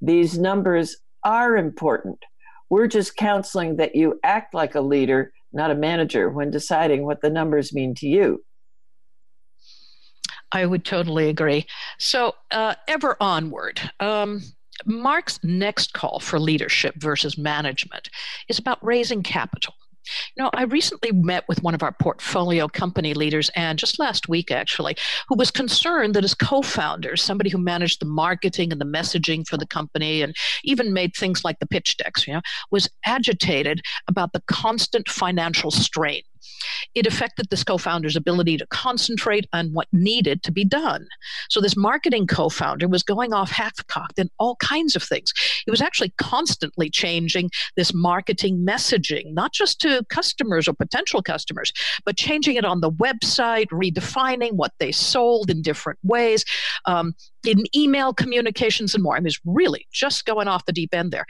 these 0.00 0.38
numbers 0.38 0.96
are 1.24 1.56
important. 1.56 2.18
We're 2.70 2.86
just 2.86 3.16
counseling 3.16 3.76
that 3.76 3.94
you 3.94 4.18
act 4.22 4.54
like 4.54 4.74
a 4.74 4.80
leader, 4.80 5.32
not 5.54 5.70
a 5.70 5.74
manager, 5.74 6.28
when 6.28 6.50
deciding 6.50 7.04
what 7.04 7.20
the 7.22 7.30
numbers 7.30 7.72
mean 7.72 7.94
to 7.96 8.06
you. 8.06 8.44
I 10.52 10.66
would 10.66 10.84
totally 10.84 11.28
agree. 11.28 11.66
So, 11.98 12.34
uh, 12.50 12.74
ever 12.86 13.16
onward. 13.20 13.80
Um, 14.00 14.42
Mark's 14.86 15.38
next 15.42 15.92
call 15.92 16.20
for 16.20 16.38
leadership 16.38 16.94
versus 16.98 17.38
management 17.38 18.08
is 18.48 18.58
about 18.58 18.84
raising 18.84 19.22
capital. 19.22 19.74
You 20.36 20.42
know, 20.42 20.50
I 20.54 20.64
recently 20.64 21.12
met 21.12 21.46
with 21.48 21.62
one 21.62 21.74
of 21.74 21.82
our 21.82 21.92
portfolio 21.92 22.68
company 22.68 23.14
leaders, 23.14 23.50
and 23.56 23.78
just 23.78 23.98
last 23.98 24.28
week 24.28 24.50
actually, 24.50 24.96
who 25.28 25.36
was 25.36 25.50
concerned 25.50 26.14
that 26.14 26.24
his 26.24 26.34
co 26.34 26.62
founder, 26.62 27.16
somebody 27.16 27.50
who 27.50 27.58
managed 27.58 28.00
the 28.00 28.06
marketing 28.06 28.72
and 28.72 28.80
the 28.80 28.84
messaging 28.84 29.46
for 29.46 29.56
the 29.56 29.66
company 29.66 30.22
and 30.22 30.34
even 30.64 30.92
made 30.92 31.14
things 31.14 31.44
like 31.44 31.58
the 31.58 31.66
pitch 31.66 31.96
decks, 31.96 32.26
you 32.26 32.34
know, 32.34 32.42
was 32.70 32.88
agitated 33.04 33.80
about 34.08 34.32
the 34.32 34.42
constant 34.46 35.08
financial 35.08 35.70
strain 35.70 36.22
it 36.94 37.06
affected 37.06 37.48
this 37.50 37.64
co 37.64 37.78
founder's 37.78 38.16
ability 38.16 38.56
to 38.58 38.66
concentrate 38.66 39.46
on 39.52 39.72
what 39.72 39.88
needed 39.92 40.42
to 40.44 40.52
be 40.52 40.64
done. 40.64 41.06
So, 41.48 41.60
this 41.60 41.76
marketing 41.76 42.26
co 42.26 42.48
founder 42.48 42.88
was 42.88 43.02
going 43.02 43.32
off 43.32 43.50
half 43.50 43.74
cocked 43.86 44.18
in 44.18 44.30
all 44.38 44.56
kinds 44.56 44.96
of 44.96 45.02
things. 45.02 45.32
He 45.64 45.70
was 45.70 45.80
actually 45.80 46.12
constantly 46.18 46.90
changing 46.90 47.50
this 47.76 47.92
marketing 47.94 48.64
messaging, 48.66 49.32
not 49.32 49.52
just 49.52 49.80
to 49.80 50.04
customers 50.10 50.68
or 50.68 50.74
potential 50.74 51.22
customers, 51.22 51.72
but 52.04 52.16
changing 52.16 52.56
it 52.56 52.64
on 52.64 52.80
the 52.80 52.92
website, 52.92 53.68
redefining 53.68 54.52
what 54.52 54.72
they 54.78 54.92
sold 54.92 55.50
in 55.50 55.62
different 55.62 55.98
ways. 56.02 56.44
Um, 56.86 57.14
in 57.44 57.64
email 57.76 58.14
communications 58.14 58.94
and 58.94 59.02
more. 59.02 59.16
I 59.16 59.20
mean, 59.20 59.26
it's 59.26 59.40
really 59.44 59.86
just 59.92 60.24
going 60.24 60.48
off 60.48 60.66
the 60.66 60.72
deep 60.72 60.94
end 60.94 61.12
there. 61.12 61.26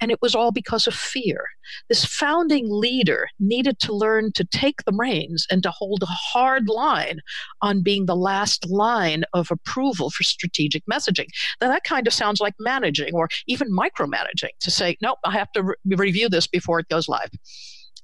And 0.00 0.10
it 0.10 0.18
was 0.22 0.34
all 0.34 0.50
because 0.50 0.86
of 0.86 0.94
fear. 0.94 1.44
This 1.88 2.04
founding 2.04 2.66
leader 2.68 3.28
needed 3.38 3.78
to 3.80 3.92
learn 3.92 4.32
to 4.32 4.44
take 4.44 4.84
the 4.84 4.92
reins 4.92 5.46
and 5.50 5.62
to 5.62 5.70
hold 5.70 6.02
a 6.02 6.06
hard 6.06 6.68
line 6.68 7.20
on 7.62 7.82
being 7.82 8.06
the 8.06 8.16
last 8.16 8.68
line 8.68 9.24
of 9.34 9.50
approval 9.50 10.10
for 10.10 10.22
strategic 10.22 10.84
messaging. 10.86 11.28
Now, 11.60 11.68
that 11.68 11.84
kind 11.84 12.06
of 12.06 12.12
sounds 12.12 12.40
like 12.40 12.54
managing 12.58 13.14
or 13.14 13.28
even 13.46 13.70
micromanaging 13.70 14.56
to 14.60 14.70
say, 14.70 14.96
nope, 15.00 15.18
I 15.24 15.32
have 15.32 15.52
to 15.52 15.62
re- 15.62 15.74
review 15.84 16.28
this 16.28 16.46
before 16.46 16.80
it 16.80 16.88
goes 16.88 17.08
live 17.08 17.30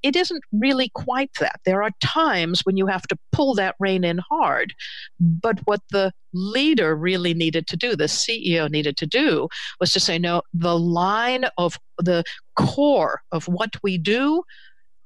it 0.05 0.15
isn't 0.15 0.45
really 0.53 0.91
quite 0.95 1.31
that. 1.41 1.61
There 1.65 1.83
are 1.83 1.91
times 2.03 2.61
when 2.65 2.77
you 2.77 2.87
have 2.87 3.03
to 3.05 3.17
pull 3.33 3.55
that 3.55 3.75
rein 3.81 4.05
in 4.05 4.21
hard. 4.31 4.75
But 5.19 5.59
what 5.65 5.81
the 5.91 6.13
leader 6.35 6.95
really 6.95 7.33
needed 7.33 7.67
to 7.69 7.77
do, 7.77 7.97
the 7.97 8.05
CEO 8.05 8.71
needed 8.71 8.99
to 8.99 9.07
do, 9.07 9.49
was 9.81 9.93
to 9.95 10.01
say, 10.01 10.19
no, 10.19 10.43
the 10.53 10.79
line 10.79 11.47
of 11.57 11.79
the 11.99 12.23
core 12.55 13.23
of 13.33 13.49
what 13.49 13.71
we 13.83 13.97
do 13.97 14.43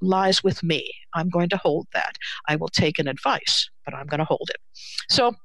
lies 0.01 0.43
with 0.43 0.65
me. 0.65 0.91
I'm 1.15 1.29
going 1.29 1.49
to 1.51 1.57
hold 1.57 1.87
that. 1.95 2.17
I 2.49 2.57
will 2.57 2.69
take 2.69 2.99
an 2.99 3.07
advice, 3.07 3.71
but 3.85 3.95
I'm 3.95 4.07
going 4.07 4.19
to 4.19 4.25
hold 4.25 4.51
it. 4.51 4.57
So 5.11 5.37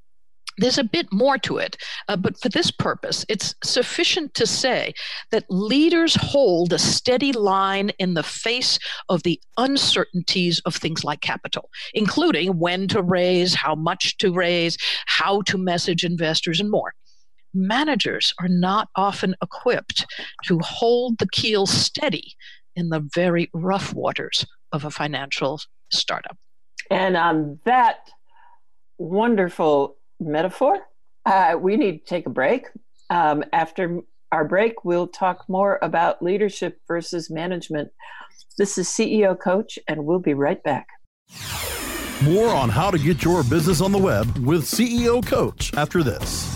there's 0.58 0.78
a 0.78 0.84
bit 0.84 1.08
more 1.12 1.38
to 1.40 1.58
it, 1.58 1.78
uh, 2.08 2.16
but 2.16 2.40
for 2.40 2.50
this 2.50 2.72
purpose, 2.72 3.26
it's 3.30 3.56
sufficient 3.64 4.34
to 4.36 4.46
say 4.46 4.94
that 5.32 5.46
leaders 5.50 6.16
hold 6.16 6.74
a 6.74 6.80
steady 6.80 7.32
line 7.32 7.90
in 8.00 8.14
the 8.14 8.24
face 8.24 8.80
of 9.10 9.24
the 9.24 9.40
uncertainties 9.58 10.60
of 10.66 10.76
things 10.76 11.04
like 11.04 11.22
capital, 11.22 11.70
including 11.94 12.60
when 12.60 12.88
to 12.88 13.02
raise, 13.02 13.54
how 13.56 13.76
much 13.76 14.18
to 14.18 14.32
raise, 14.32 14.78
how 15.08 15.42
to 15.44 15.58
message 15.58 16.04
investors, 16.04 16.60
and 16.60 16.70
more. 16.70 16.94
Managers 17.54 18.34
are 18.40 18.48
not 18.48 18.90
often 18.96 19.36
equipped 19.42 20.06
to 20.46 20.60
hold 20.60 21.20
the 21.20 21.28
keel 21.32 21.66
steady 21.66 22.36
in 22.76 22.90
the 22.90 23.08
very 23.14 23.50
rough 23.54 23.94
waters 23.94 24.46
of 24.72 24.86
a 24.86 24.92
financial 24.92 25.60
startup. 25.92 26.38
And 26.90 27.16
on 27.16 27.60
that 27.66 28.10
wonderful 28.98 29.98
metaphor. 30.26 30.78
Uh, 31.26 31.56
we 31.60 31.78
need 31.78 32.00
to 32.00 32.06
take 32.06 32.26
a 32.26 32.30
break. 32.30 32.68
Um, 33.10 33.44
after 33.54 34.00
our 34.32 34.46
break, 34.46 34.84
we'll 34.84 35.08
talk 35.08 35.46
more 35.48 35.80
about 35.82 36.24
leadership 36.24 36.80
versus 36.88 37.30
management. 37.30 37.92
This 38.58 38.78
is 38.78 38.88
CEO 38.88 39.40
Coach, 39.40 39.80
and 39.88 40.06
we'll 40.06 40.20
be 40.20 40.34
right 40.34 40.62
back. 40.64 40.88
More 42.24 42.50
on 42.50 42.70
how 42.70 42.90
to 42.90 42.98
get 42.98 43.24
your 43.24 43.44
business 43.44 43.82
on 43.82 43.92
the 43.92 43.98
web 43.98 44.38
with 44.38 44.64
CEO 44.64 45.26
Coach 45.26 45.74
after 45.76 46.04
this. 46.04 46.50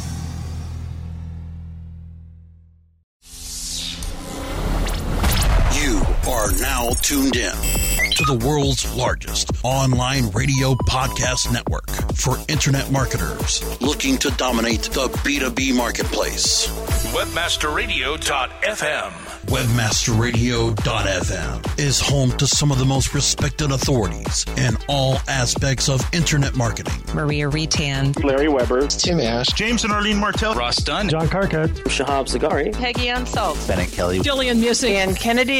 You 5.80 6.02
are 6.28 6.52
now 6.54 6.90
tuned 7.02 7.36
in 7.36 7.87
to 8.18 8.26
the 8.26 8.46
world's 8.48 8.92
largest 8.96 9.52
online 9.64 10.28
radio 10.32 10.74
podcast 10.74 11.54
network 11.54 11.88
for 12.16 12.36
internet 12.48 12.92
marketers 12.92 13.62
looking 13.80 14.18
to 14.18 14.32
dominate 14.32 14.82
the 14.82 15.08
B2B 15.22 15.78
marketplace. 15.78 16.66
Webmasterradio.fm. 17.14 19.12
Webmasterradio.fm 19.46 21.80
is 21.80 22.00
home 22.00 22.32
to 22.38 22.48
some 22.48 22.72
of 22.72 22.80
the 22.80 22.86
most 22.86 23.14
respected 23.14 23.70
authorities 23.70 24.46
in 24.58 24.76
all 24.90 25.18
aspects 25.28 25.88
of 25.88 26.02
internet 26.12 26.56
marketing. 26.56 27.00
Maria 27.14 27.48
Retan, 27.48 28.24
Larry 28.24 28.48
Weber, 28.48 28.88
Tim 28.88 29.20
Ash, 29.20 29.50
James 29.50 29.84
and 29.84 29.94
Arlene 29.94 30.18
Martell, 30.18 30.56
Ross 30.56 30.78
Dunn, 30.78 31.08
John 31.08 31.28
Carcutt, 31.28 31.70
Shahab 31.86 32.26
Zagari, 32.26 32.74
Peggy 32.74 33.10
Ann 33.10 33.28
Salz, 33.28 33.68
Bennett 33.68 33.92
Kelly, 33.92 34.18
Jillian 34.22 34.60
Muessig, 34.60 34.96
and 34.96 35.16
Kennedy. 35.16 35.60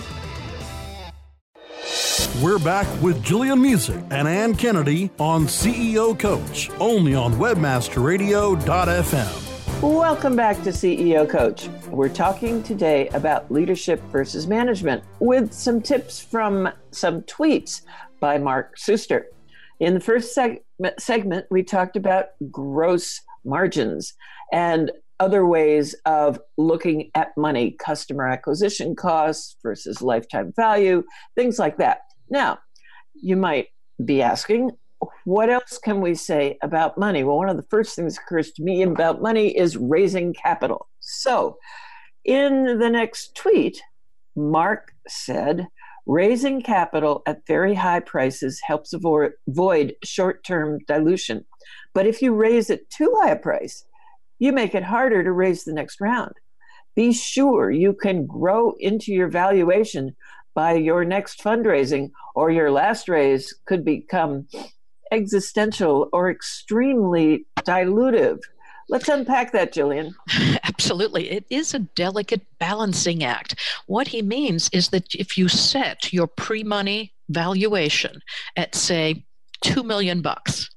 We're 2.41 2.59
back 2.59 2.87
with 3.01 3.23
Jillian 3.23 3.61
Muessig 3.61 4.05
and 4.11 4.27
Ann 4.27 4.53
Kennedy 4.55 5.09
on 5.17 5.45
CEO 5.45 6.19
Coach, 6.19 6.69
only 6.79 7.15
on 7.15 7.31
WebmasterRadio.fm. 7.35 9.81
Welcome 9.81 10.35
back 10.35 10.61
to 10.63 10.71
CEO 10.71 11.29
Coach. 11.29 11.69
We're 11.87 12.09
talking 12.09 12.61
today 12.63 13.07
about 13.09 13.49
leadership 13.49 14.01
versus 14.11 14.45
management 14.45 15.05
with 15.19 15.53
some 15.53 15.79
tips 15.81 16.19
from 16.19 16.69
some 16.91 17.21
tweets 17.21 17.83
by 18.19 18.37
Mark 18.37 18.77
Suster. 18.77 19.23
In 19.79 19.93
the 19.93 20.01
first 20.01 20.37
seg- 20.37 20.63
segment, 20.99 21.45
we 21.49 21.63
talked 21.63 21.95
about 21.95 22.25
gross 22.51 23.21
margins 23.45 24.15
and 24.51 24.91
other 25.21 25.45
ways 25.45 25.95
of 26.05 26.39
looking 26.57 27.11
at 27.13 27.29
money, 27.37 27.77
customer 27.79 28.27
acquisition 28.27 28.95
costs 28.95 29.55
versus 29.61 30.01
lifetime 30.01 30.51
value, 30.55 31.03
things 31.35 31.59
like 31.59 31.77
that. 31.77 31.99
Now, 32.29 32.57
you 33.13 33.37
might 33.37 33.67
be 34.03 34.23
asking, 34.23 34.71
what 35.25 35.51
else 35.51 35.77
can 35.77 36.01
we 36.01 36.15
say 36.15 36.57
about 36.63 36.97
money? 36.97 37.23
Well, 37.23 37.37
one 37.37 37.49
of 37.49 37.57
the 37.57 37.67
first 37.69 37.95
things 37.95 38.15
that 38.15 38.23
occurs 38.23 38.51
to 38.53 38.63
me 38.63 38.81
about 38.81 39.21
money 39.21 39.55
is 39.55 39.77
raising 39.77 40.33
capital. 40.33 40.89
So, 40.99 41.57
in 42.25 42.79
the 42.79 42.89
next 42.89 43.35
tweet, 43.35 43.79
Mark 44.35 44.91
said, 45.07 45.67
raising 46.07 46.63
capital 46.63 47.21
at 47.27 47.45
very 47.47 47.75
high 47.75 47.99
prices 47.99 48.59
helps 48.65 48.91
avoid 48.91 49.93
short 50.03 50.43
term 50.43 50.79
dilution. 50.87 51.45
But 51.93 52.07
if 52.07 52.23
you 52.23 52.33
raise 52.33 52.71
at 52.71 52.89
too 52.89 53.13
high 53.21 53.31
a 53.31 53.35
price, 53.35 53.85
you 54.41 54.51
make 54.51 54.73
it 54.73 54.83
harder 54.83 55.23
to 55.23 55.31
raise 55.31 55.63
the 55.63 55.71
next 55.71 56.01
round. 56.01 56.33
Be 56.95 57.13
sure 57.13 57.69
you 57.69 57.93
can 57.93 58.25
grow 58.25 58.73
into 58.79 59.13
your 59.13 59.27
valuation 59.27 60.15
by 60.55 60.73
your 60.73 61.05
next 61.05 61.43
fundraising, 61.43 62.09
or 62.33 62.49
your 62.49 62.71
last 62.71 63.07
raise 63.07 63.53
could 63.67 63.85
become 63.85 64.47
existential 65.11 66.09
or 66.11 66.31
extremely 66.31 67.45
dilutive. 67.59 68.39
Let's 68.89 69.07
unpack 69.07 69.51
that, 69.51 69.75
Jillian. 69.75 70.15
Absolutely. 70.63 71.29
It 71.29 71.45
is 71.51 71.75
a 71.75 71.79
delicate 71.79 72.41
balancing 72.59 73.23
act. 73.23 73.59
What 73.85 74.07
he 74.07 74.23
means 74.23 74.71
is 74.73 74.89
that 74.89 75.13
if 75.13 75.37
you 75.37 75.49
set 75.49 76.11
your 76.11 76.25
pre 76.25 76.63
money 76.63 77.13
valuation 77.29 78.21
at, 78.57 78.73
say, 78.73 79.23
2 79.61 79.83
million 79.83 80.23
bucks, 80.23 80.67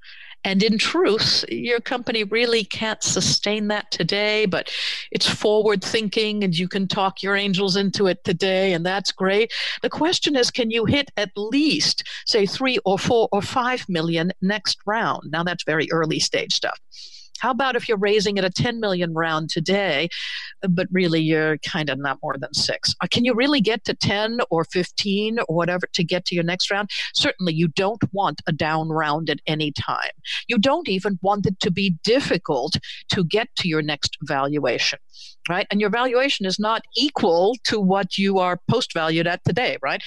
and 0.45 0.63
in 0.63 0.79
truth, 0.79 1.45
your 1.49 1.81
company 1.81 2.25
really 2.25 2.65
can't 2.65 3.03
sustain 3.03 3.69
that 3.69 3.91
today, 3.91 4.45
but 4.45 4.71
it's 5.11 5.29
forward 5.29 5.83
thinking 5.83 6.45
and 6.45 6.57
you 6.57 6.69
can 6.69 6.87
talk 6.87 7.23
your 7.23 7.35
angels 7.35 7.77
into 7.77 8.07
it 8.07 8.23
today, 8.25 8.75
and 8.75 8.85
that's 8.85 9.11
great. 9.11 9.53
The 9.83 9.91
question 9.91 10.37
is 10.37 10.51
can 10.51 10.71
you 10.71 10.85
hit 10.85 11.11
at 11.17 11.31
least, 11.37 12.05
say, 12.27 12.47
three 12.47 12.79
or 12.85 12.99
four 12.99 13.29
or 13.33 13.43
five 13.43 13.89
million 13.89 14.33
next 14.43 14.79
round? 14.87 15.31
Now, 15.31 15.43
that's 15.43 15.65
very 15.65 15.91
early 15.91 16.21
stage 16.21 16.53
stuff. 16.53 16.79
How 17.45 17.51
about 17.51 17.77
if 17.77 17.91
you're 17.91 17.99
raising 17.99 18.39
at 18.39 18.45
a 18.47 18.49
10 18.49 18.81
million 18.81 19.13
round 19.13 19.51
today, 19.51 20.09
but 20.67 20.87
really 20.91 21.21
you're 21.21 21.59
kind 21.59 21.91
of 21.91 21.99
not 21.99 22.19
more 22.23 22.37
than 22.39 22.55
six? 22.55 22.95
Uh, 23.03 23.07
can 23.11 23.27
you 23.27 23.35
really 23.35 23.61
get 23.61 23.85
to 23.85 23.93
10 23.93 24.39
or 24.49 24.65
15 24.65 25.41
or 25.41 25.55
whatever 25.55 25.87
to 25.93 26.03
get 26.03 26.25
to 26.25 26.35
your 26.35 26.43
next 26.43 26.71
round? 26.71 26.89
Certainly, 27.13 27.53
you 27.53 27.69
don't 27.69 28.03
want 28.14 28.40
a 28.47 28.53
down 28.53 28.88
round 28.88 29.29
at 29.29 29.40
any 29.47 29.73
time. 29.73 30.14
You 30.49 30.57
don't 30.57 30.88
even 30.88 31.18
want 31.21 31.45
it 31.45 31.61
to 31.61 31.71
be 31.71 31.99
difficult 32.03 32.79
to 33.11 33.23
get 33.23 33.55
to 33.57 33.68
your 33.68 33.83
next 33.83 34.16
valuation 34.23 34.99
right? 35.49 35.66
And 35.71 35.81
your 35.81 35.90
valuation 35.90 36.47
is 36.47 36.59
not 36.59 36.83
equal 36.97 37.55
to 37.64 37.79
what 37.79 38.16
you 38.16 38.38
are 38.38 38.61
post 38.71 38.92
valued 38.95 39.27
at 39.27 39.45
today, 39.45 39.77
right? 39.83 40.03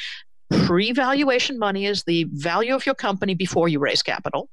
Pre 0.50 0.94
valuation 0.94 1.60
money 1.60 1.86
is 1.86 2.04
the 2.04 2.26
value 2.32 2.74
of 2.74 2.86
your 2.86 2.96
company 2.96 3.34
before 3.34 3.68
you 3.68 3.80
raise 3.80 4.02
capital. 4.02 4.50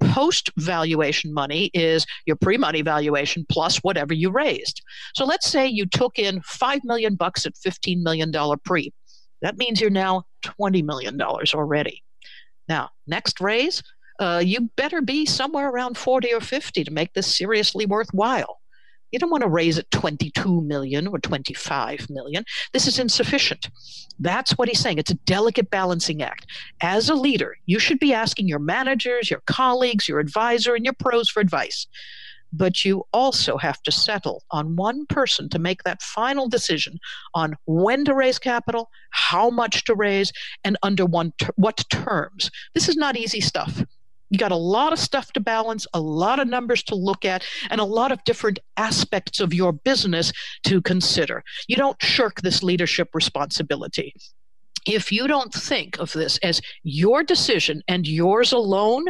Post 0.00 0.50
valuation 0.58 1.32
money 1.32 1.70
is 1.72 2.06
your 2.26 2.36
pre 2.36 2.58
money 2.58 2.82
valuation 2.82 3.46
plus 3.48 3.78
whatever 3.78 4.12
you 4.12 4.30
raised. 4.30 4.82
So 5.14 5.24
let's 5.24 5.50
say 5.50 5.66
you 5.66 5.86
took 5.86 6.18
in 6.18 6.42
5 6.42 6.80
million 6.84 7.14
bucks 7.14 7.46
at 7.46 7.54
$15 7.54 8.02
million 8.02 8.32
pre. 8.64 8.92
That 9.40 9.56
means 9.56 9.80
you're 9.80 9.90
now 9.90 10.24
$20 10.44 10.84
million 10.84 11.20
already. 11.20 12.02
Now, 12.68 12.90
next 13.06 13.40
raise, 13.40 13.82
uh, 14.18 14.42
you 14.44 14.70
better 14.76 15.00
be 15.00 15.24
somewhere 15.24 15.70
around 15.70 15.96
40 15.96 16.34
or 16.34 16.40
50 16.40 16.84
to 16.84 16.90
make 16.90 17.14
this 17.14 17.36
seriously 17.36 17.86
worthwhile. 17.86 18.57
You 19.10 19.18
don't 19.18 19.30
want 19.30 19.42
to 19.42 19.48
raise 19.48 19.78
it 19.78 19.90
22 19.90 20.62
million 20.62 21.06
or 21.06 21.18
25 21.18 22.10
million. 22.10 22.44
This 22.72 22.86
is 22.86 22.98
insufficient. 22.98 23.68
That's 24.18 24.52
what 24.52 24.68
he's 24.68 24.80
saying. 24.80 24.98
It's 24.98 25.10
a 25.10 25.14
delicate 25.14 25.70
balancing 25.70 26.22
act. 26.22 26.46
As 26.80 27.08
a 27.08 27.14
leader, 27.14 27.56
you 27.66 27.78
should 27.78 27.98
be 27.98 28.12
asking 28.12 28.48
your 28.48 28.58
managers, 28.58 29.30
your 29.30 29.42
colleagues, 29.46 30.08
your 30.08 30.18
advisor, 30.20 30.74
and 30.74 30.84
your 30.84 30.94
pros 30.94 31.28
for 31.28 31.40
advice. 31.40 31.86
But 32.52 32.84
you 32.84 33.04
also 33.12 33.58
have 33.58 33.82
to 33.82 33.92
settle 33.92 34.42
on 34.50 34.76
one 34.76 35.04
person 35.06 35.50
to 35.50 35.58
make 35.58 35.82
that 35.82 36.00
final 36.02 36.48
decision 36.48 36.98
on 37.34 37.54
when 37.66 38.06
to 38.06 38.14
raise 38.14 38.38
capital, 38.38 38.90
how 39.10 39.50
much 39.50 39.84
to 39.84 39.94
raise, 39.94 40.32
and 40.64 40.78
under 40.82 41.04
what 41.04 41.84
terms. 41.90 42.50
This 42.74 42.88
is 42.88 42.96
not 42.96 43.16
easy 43.18 43.40
stuff. 43.40 43.84
You 44.30 44.38
got 44.38 44.52
a 44.52 44.56
lot 44.56 44.92
of 44.92 44.98
stuff 44.98 45.32
to 45.32 45.40
balance, 45.40 45.86
a 45.94 46.00
lot 46.00 46.38
of 46.38 46.48
numbers 46.48 46.82
to 46.84 46.94
look 46.94 47.24
at, 47.24 47.44
and 47.70 47.80
a 47.80 47.84
lot 47.84 48.12
of 48.12 48.22
different 48.24 48.58
aspects 48.76 49.40
of 49.40 49.54
your 49.54 49.72
business 49.72 50.32
to 50.64 50.82
consider. 50.82 51.42
You 51.66 51.76
don't 51.76 52.00
shirk 52.02 52.42
this 52.42 52.62
leadership 52.62 53.08
responsibility. 53.14 54.14
If 54.86 55.12
you 55.12 55.26
don't 55.26 55.52
think 55.52 55.98
of 55.98 56.12
this 56.12 56.38
as 56.38 56.60
your 56.82 57.22
decision 57.22 57.82
and 57.88 58.06
yours 58.06 58.52
alone, 58.52 59.04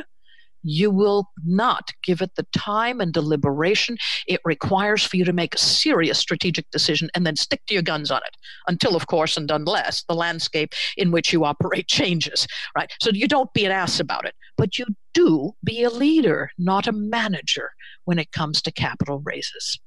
you 0.63 0.91
will 0.91 1.29
not 1.45 1.91
give 2.03 2.21
it 2.21 2.33
the 2.37 2.47
time 2.57 3.01
and 3.01 3.13
deliberation 3.13 3.97
it 4.27 4.41
requires 4.45 5.05
for 5.05 5.17
you 5.17 5.25
to 5.25 5.33
make 5.33 5.55
a 5.55 5.59
serious 5.59 6.19
strategic 6.19 6.69
decision 6.71 7.09
and 7.15 7.25
then 7.25 7.37
stick 7.37 7.63
to 7.67 7.75
your 7.75 7.83
guns 7.83 8.11
on 8.11 8.21
it 8.27 8.37
until 8.67 8.97
of 8.97 9.07
course 9.07 9.37
and 9.37 9.51
unless 9.51 10.05
the 10.09 10.15
landscape 10.15 10.73
in 10.97 11.11
which 11.11 11.33
you 11.33 11.45
operate 11.45 11.87
changes 11.89 12.47
right 12.77 12.93
so 13.01 13.11
you 13.11 13.29
don't 13.29 13.53
be 13.53 13.65
an 13.65 13.73
ass 13.73 14.01
about 14.01 14.27
it 14.27 14.35
but 14.57 14.79
you 14.79 14.85
do 15.19 15.55
be 15.65 15.83
a 15.83 15.91
leader 15.91 16.51
not 16.59 16.87
a 16.87 16.93
manager 16.93 17.71
when 18.05 18.19
it 18.19 18.33
comes 18.33 18.63
to 18.63 18.73
capital 18.73 19.21
raises 19.25 19.81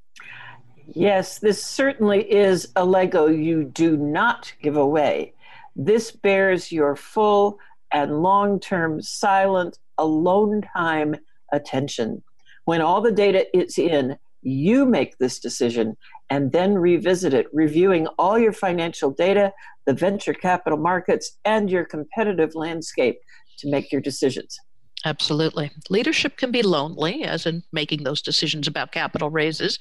yes 0.94 1.38
this 1.38 1.62
certainly 1.62 2.20
is 2.30 2.72
a 2.76 2.84
lego 2.84 3.26
you 3.26 3.64
do 3.64 3.96
not 3.96 4.52
give 4.62 4.76
away 4.76 5.32
this 5.76 6.10
bears 6.10 6.70
your 6.70 6.94
full 6.96 7.58
and 7.92 8.22
long 8.22 8.58
term 8.60 9.00
silent 9.00 9.78
alone 9.98 10.62
time 10.74 11.16
attention. 11.52 12.22
When 12.64 12.80
all 12.80 13.00
the 13.00 13.12
data 13.12 13.46
is 13.56 13.78
in, 13.78 14.16
you 14.42 14.84
make 14.84 15.18
this 15.18 15.38
decision 15.38 15.96
and 16.30 16.52
then 16.52 16.74
revisit 16.74 17.34
it, 17.34 17.46
reviewing 17.52 18.06
all 18.18 18.38
your 18.38 18.52
financial 18.52 19.10
data, 19.10 19.52
the 19.86 19.92
venture 19.92 20.34
capital 20.34 20.78
markets, 20.78 21.38
and 21.44 21.70
your 21.70 21.84
competitive 21.84 22.54
landscape 22.54 23.18
to 23.58 23.70
make 23.70 23.92
your 23.92 24.00
decisions. 24.00 24.58
Absolutely. 25.04 25.70
Leadership 25.90 26.36
can 26.36 26.50
be 26.50 26.62
lonely, 26.62 27.24
as 27.24 27.46
in 27.46 27.62
making 27.72 28.04
those 28.04 28.22
decisions 28.22 28.68
about 28.68 28.92
capital 28.92 29.30
raises. 29.30 29.78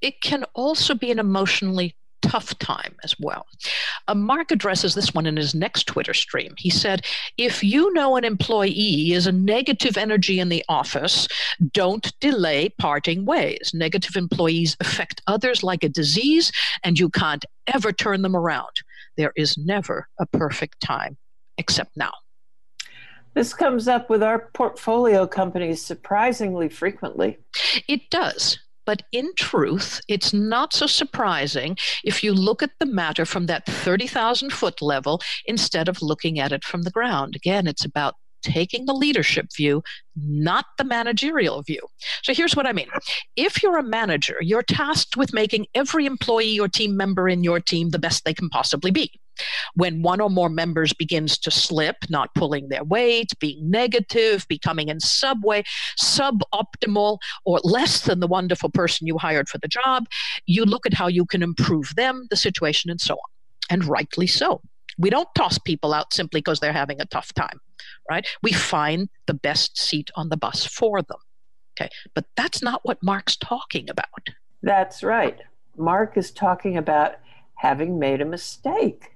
It 0.00 0.20
can 0.22 0.44
also 0.54 0.94
be 0.94 1.10
an 1.10 1.18
emotionally 1.18 1.94
tough 2.22 2.58
time 2.58 2.96
as 3.04 3.14
well. 3.20 3.46
Uh, 4.08 4.14
Mark 4.14 4.50
addresses 4.50 4.94
this 4.94 5.14
one 5.14 5.26
in 5.26 5.36
his 5.36 5.54
next 5.54 5.86
Twitter 5.86 6.14
stream. 6.14 6.54
He 6.56 6.70
said, 6.70 7.04
If 7.36 7.62
you 7.62 7.92
know 7.92 8.16
an 8.16 8.24
employee 8.24 9.12
is 9.12 9.26
a 9.26 9.32
negative 9.32 9.96
energy 9.96 10.40
in 10.40 10.48
the 10.48 10.64
office, 10.68 11.28
don't 11.72 12.12
delay 12.20 12.70
parting 12.78 13.26
ways. 13.26 13.72
Negative 13.74 14.16
employees 14.16 14.76
affect 14.80 15.22
others 15.26 15.62
like 15.62 15.84
a 15.84 15.88
disease, 15.88 16.50
and 16.82 16.98
you 16.98 17.10
can't 17.10 17.44
ever 17.66 17.92
turn 17.92 18.22
them 18.22 18.36
around. 18.36 18.82
There 19.16 19.32
is 19.36 19.56
never 19.58 20.08
a 20.18 20.26
perfect 20.26 20.80
time 20.80 21.16
except 21.58 21.96
now. 21.96 22.12
This 23.36 23.52
comes 23.52 23.86
up 23.86 24.08
with 24.08 24.22
our 24.22 24.48
portfolio 24.54 25.26
companies 25.26 25.84
surprisingly 25.84 26.70
frequently. 26.70 27.36
It 27.86 28.08
does 28.10 28.58
But 28.86 29.02
in 29.12 29.32
truth, 29.36 30.00
it's 30.08 30.32
not 30.32 30.72
so 30.72 30.86
surprising 30.86 31.76
if 32.04 32.24
you 32.24 32.32
look 32.32 32.62
at 32.62 32.70
the 32.78 32.86
matter 32.86 33.26
from 33.26 33.46
that 33.46 33.66
30,000 33.66 34.52
foot 34.52 34.80
level 34.80 35.20
instead 35.44 35.88
of 35.88 36.00
looking 36.00 36.38
at 36.38 36.52
it 36.52 36.64
from 36.64 36.82
the 36.82 36.90
ground. 36.90 37.36
Again, 37.36 37.66
it's 37.66 37.84
about 37.84 38.14
taking 38.42 38.86
the 38.86 38.94
leadership 38.94 39.46
view, 39.56 39.82
not 40.14 40.66
the 40.78 40.84
managerial 40.84 41.62
view. 41.62 41.80
So 42.22 42.32
here's 42.32 42.54
what 42.54 42.66
I 42.66 42.72
mean. 42.72 42.88
If 43.34 43.62
you're 43.62 43.76
a 43.78 43.82
manager, 43.82 44.36
you're 44.40 44.62
tasked 44.62 45.16
with 45.16 45.34
making 45.34 45.66
every 45.74 46.06
employee 46.06 46.60
or 46.60 46.68
team 46.68 46.96
member 46.96 47.28
in 47.28 47.42
your 47.42 47.60
team 47.60 47.90
the 47.90 47.98
best 47.98 48.24
they 48.24 48.34
can 48.34 48.48
possibly 48.48 48.92
be. 48.92 49.10
When 49.74 50.02
one 50.02 50.20
or 50.20 50.30
more 50.30 50.48
members 50.48 50.92
begins 50.92 51.38
to 51.38 51.50
slip, 51.50 51.96
not 52.08 52.34
pulling 52.34 52.68
their 52.68 52.84
weight, 52.84 53.30
being 53.40 53.70
negative, 53.70 54.46
becoming 54.48 54.88
in 54.88 55.00
subway, 55.00 55.64
suboptimal, 56.00 57.18
or 57.44 57.60
less 57.64 58.02
than 58.02 58.20
the 58.20 58.26
wonderful 58.26 58.70
person 58.70 59.06
you 59.06 59.18
hired 59.18 59.48
for 59.48 59.58
the 59.58 59.68
job, 59.68 60.06
you 60.46 60.64
look 60.64 60.86
at 60.86 60.94
how 60.94 61.06
you 61.06 61.24
can 61.24 61.42
improve 61.42 61.94
them, 61.96 62.26
the 62.30 62.36
situation, 62.36 62.90
and 62.90 63.00
so 63.00 63.14
on. 63.14 63.30
And 63.68 63.84
rightly 63.84 64.26
so. 64.26 64.60
We 64.98 65.10
don't 65.10 65.28
toss 65.34 65.58
people 65.58 65.92
out 65.92 66.12
simply 66.12 66.40
because 66.40 66.60
they're 66.60 66.72
having 66.72 67.00
a 67.00 67.06
tough 67.06 67.34
time, 67.34 67.60
right? 68.08 68.26
We 68.42 68.52
find 68.52 69.08
the 69.26 69.34
best 69.34 69.78
seat 69.78 70.10
on 70.14 70.30
the 70.30 70.36
bus 70.36 70.64
for 70.64 71.02
them. 71.02 71.18
Okay. 71.78 71.90
But 72.14 72.24
that's 72.36 72.62
not 72.62 72.80
what 72.84 73.02
Mark's 73.02 73.36
talking 73.36 73.90
about. 73.90 74.30
That's 74.62 75.02
right. 75.02 75.38
Mark 75.76 76.16
is 76.16 76.30
talking 76.30 76.78
about 76.78 77.16
having 77.56 77.98
made 77.98 78.22
a 78.22 78.24
mistake. 78.24 79.15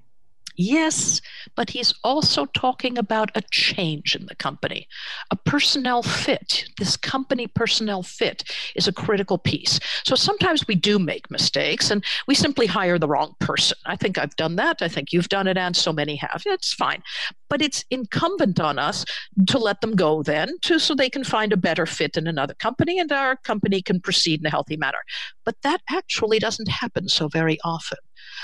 Yes, 0.62 1.22
but 1.56 1.70
he's 1.70 1.94
also 2.04 2.44
talking 2.44 2.98
about 2.98 3.30
a 3.34 3.40
change 3.50 4.14
in 4.14 4.26
the 4.26 4.34
company. 4.34 4.86
A 5.30 5.36
personnel 5.36 6.02
fit, 6.02 6.66
this 6.78 6.98
company 6.98 7.46
personnel 7.46 8.02
fit 8.02 8.44
is 8.76 8.86
a 8.86 8.92
critical 8.92 9.38
piece. 9.38 9.80
So 10.04 10.14
sometimes 10.14 10.66
we 10.68 10.74
do 10.74 10.98
make 10.98 11.30
mistakes 11.30 11.90
and 11.90 12.04
we 12.28 12.34
simply 12.34 12.66
hire 12.66 12.98
the 12.98 13.08
wrong 13.08 13.36
person. 13.38 13.78
I 13.86 13.96
think 13.96 14.18
I've 14.18 14.36
done 14.36 14.56
that. 14.56 14.82
I 14.82 14.88
think 14.88 15.14
you've 15.14 15.30
done 15.30 15.46
it, 15.46 15.56
and 15.56 15.74
so 15.74 15.94
many 15.94 16.16
have. 16.16 16.42
It's 16.44 16.74
fine. 16.74 17.02
But 17.50 17.60
it's 17.60 17.84
incumbent 17.90 18.58
on 18.60 18.78
us 18.78 19.04
to 19.48 19.58
let 19.58 19.82
them 19.82 19.94
go 19.94 20.22
then 20.22 20.54
to, 20.62 20.78
so 20.78 20.94
they 20.94 21.10
can 21.10 21.24
find 21.24 21.52
a 21.52 21.58
better 21.58 21.84
fit 21.84 22.16
in 22.16 22.26
another 22.26 22.54
company 22.54 22.98
and 22.98 23.12
our 23.12 23.36
company 23.36 23.82
can 23.82 24.00
proceed 24.00 24.40
in 24.40 24.46
a 24.46 24.50
healthy 24.50 24.76
manner. 24.78 25.00
But 25.44 25.56
that 25.62 25.82
actually 25.90 26.38
doesn't 26.38 26.68
happen 26.68 27.08
so 27.08 27.28
very 27.28 27.58
often. 27.64 27.98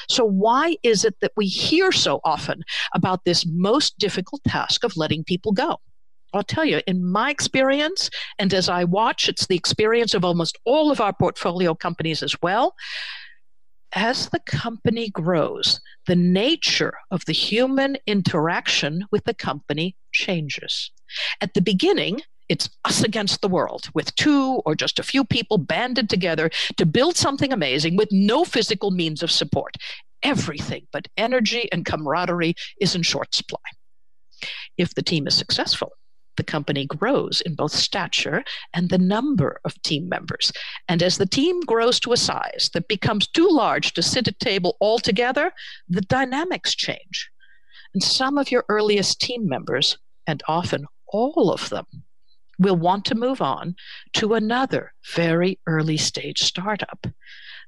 So, 0.08 0.24
why 0.24 0.76
is 0.82 1.04
it 1.04 1.14
that 1.20 1.32
we 1.36 1.46
hear 1.46 1.92
so 1.92 2.20
often 2.24 2.62
about 2.94 3.24
this 3.24 3.46
most 3.46 3.98
difficult 3.98 4.42
task 4.44 4.84
of 4.84 4.96
letting 4.96 5.24
people 5.24 5.52
go? 5.52 5.78
I'll 6.34 6.42
tell 6.42 6.64
you, 6.64 6.82
in 6.86 7.04
my 7.04 7.30
experience, 7.30 8.10
and 8.38 8.52
as 8.52 8.68
I 8.68 8.84
watch, 8.84 9.28
it's 9.28 9.46
the 9.46 9.56
experience 9.56 10.12
of 10.12 10.24
almost 10.24 10.58
all 10.64 10.90
of 10.90 11.00
our 11.00 11.12
portfolio 11.12 11.74
companies 11.74 12.22
as 12.22 12.34
well. 12.42 12.74
As 13.96 14.28
the 14.28 14.40
company 14.40 15.08
grows, 15.08 15.80
the 16.06 16.14
nature 16.14 16.92
of 17.10 17.24
the 17.24 17.32
human 17.32 17.96
interaction 18.06 19.06
with 19.10 19.24
the 19.24 19.32
company 19.32 19.96
changes. 20.12 20.90
At 21.40 21.54
the 21.54 21.62
beginning, 21.62 22.20
it's 22.50 22.68
us 22.84 23.02
against 23.02 23.40
the 23.40 23.48
world 23.48 23.88
with 23.94 24.14
two 24.14 24.60
or 24.66 24.74
just 24.74 24.98
a 24.98 25.02
few 25.02 25.24
people 25.24 25.56
banded 25.56 26.10
together 26.10 26.50
to 26.76 26.84
build 26.84 27.16
something 27.16 27.54
amazing 27.54 27.96
with 27.96 28.12
no 28.12 28.44
physical 28.44 28.90
means 28.90 29.22
of 29.22 29.30
support. 29.30 29.76
Everything 30.22 30.86
but 30.92 31.08
energy 31.16 31.66
and 31.72 31.86
camaraderie 31.86 32.54
is 32.78 32.94
in 32.94 33.02
short 33.02 33.34
supply. 33.34 33.58
If 34.76 34.94
the 34.94 35.02
team 35.02 35.26
is 35.26 35.34
successful, 35.34 35.92
the 36.36 36.44
company 36.44 36.86
grows 36.86 37.40
in 37.42 37.54
both 37.54 37.72
stature 37.72 38.44
and 38.74 38.88
the 38.88 38.98
number 38.98 39.60
of 39.64 39.80
team 39.82 40.08
members. 40.08 40.52
And 40.88 41.02
as 41.02 41.18
the 41.18 41.26
team 41.26 41.60
grows 41.60 42.00
to 42.00 42.12
a 42.12 42.16
size 42.16 42.70
that 42.74 42.88
becomes 42.88 43.26
too 43.28 43.48
large 43.50 43.94
to 43.94 44.02
sit 44.02 44.28
at 44.28 44.38
table 44.40 44.76
all 44.80 44.98
together, 44.98 45.52
the 45.88 46.02
dynamics 46.02 46.74
change. 46.74 47.30
And 47.94 48.02
some 48.02 48.38
of 48.38 48.50
your 48.50 48.64
earliest 48.68 49.20
team 49.20 49.48
members, 49.48 49.98
and 50.26 50.42
often 50.48 50.86
all 51.08 51.50
of 51.50 51.68
them, 51.70 51.86
will 52.58 52.76
want 52.76 53.04
to 53.06 53.14
move 53.14 53.42
on 53.42 53.76
to 54.14 54.34
another 54.34 54.92
very 55.14 55.58
early 55.66 55.96
stage 55.96 56.42
startup. 56.42 57.06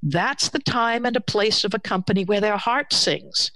That's 0.03 0.49
the 0.49 0.61
time 0.61 1.05
and 1.05 1.17
a 1.17 1.21
place 1.21 1.65
of 1.65 1.75
a 1.75 1.79
company 1.79 2.25
where 2.25 2.41
their 2.41 2.57
heart 2.57 2.93
sings. 2.93 3.51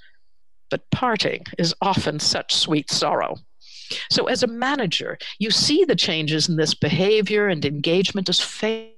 But 0.70 0.90
parting 0.90 1.44
is 1.58 1.74
often 1.80 2.18
such 2.18 2.54
sweet 2.54 2.90
sorrow. 2.90 3.36
So, 4.10 4.26
as 4.26 4.42
a 4.42 4.46
manager, 4.46 5.18
you 5.38 5.50
see 5.50 5.84
the 5.84 5.96
changes 5.96 6.48
in 6.48 6.56
this 6.56 6.74
behavior 6.74 7.48
and 7.48 7.64
engagement 7.64 8.28
as 8.28 8.40
failure 8.40 8.92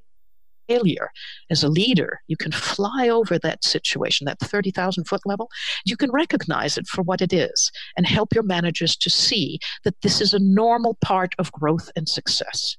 as 1.50 1.62
a 1.62 1.68
leader, 1.68 2.20
you 2.26 2.36
can 2.36 2.52
fly 2.52 3.08
over 3.08 3.38
that 3.38 3.64
situation, 3.64 4.24
that 4.24 4.40
30,000 4.40 5.04
foot 5.04 5.20
level. 5.24 5.50
You 5.84 5.96
can 5.96 6.10
recognize 6.10 6.78
it 6.78 6.86
for 6.86 7.02
what 7.02 7.20
it 7.20 7.32
is 7.32 7.70
and 7.96 8.06
help 8.06 8.34
your 8.34 8.44
managers 8.44 8.96
to 8.96 9.10
see 9.10 9.58
that 9.84 10.00
this 10.02 10.20
is 10.20 10.32
a 10.32 10.38
normal 10.38 10.96
part 11.04 11.34
of 11.38 11.52
growth 11.52 11.90
and 11.96 12.08
success. 12.08 12.76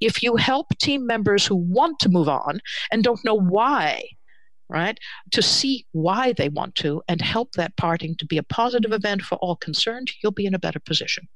If 0.00 0.22
you 0.22 0.36
help 0.36 0.68
team 0.78 1.06
members 1.06 1.46
who 1.46 1.56
want 1.56 1.98
to 2.00 2.08
move 2.08 2.28
on 2.28 2.60
and 2.90 3.04
don't 3.04 3.24
know 3.24 3.38
why, 3.38 4.04
right, 4.68 4.98
to 5.32 5.42
see 5.42 5.86
why 5.92 6.32
they 6.32 6.48
want 6.48 6.74
to 6.76 7.02
and 7.08 7.20
help 7.20 7.52
that 7.52 7.76
parting 7.76 8.16
to 8.16 8.26
be 8.26 8.38
a 8.38 8.42
positive 8.42 8.92
event 8.92 9.22
for 9.22 9.36
all 9.36 9.56
concerned, 9.56 10.10
you'll 10.22 10.32
be 10.32 10.46
in 10.46 10.54
a 10.54 10.58
better 10.58 10.80
position. 10.80 11.28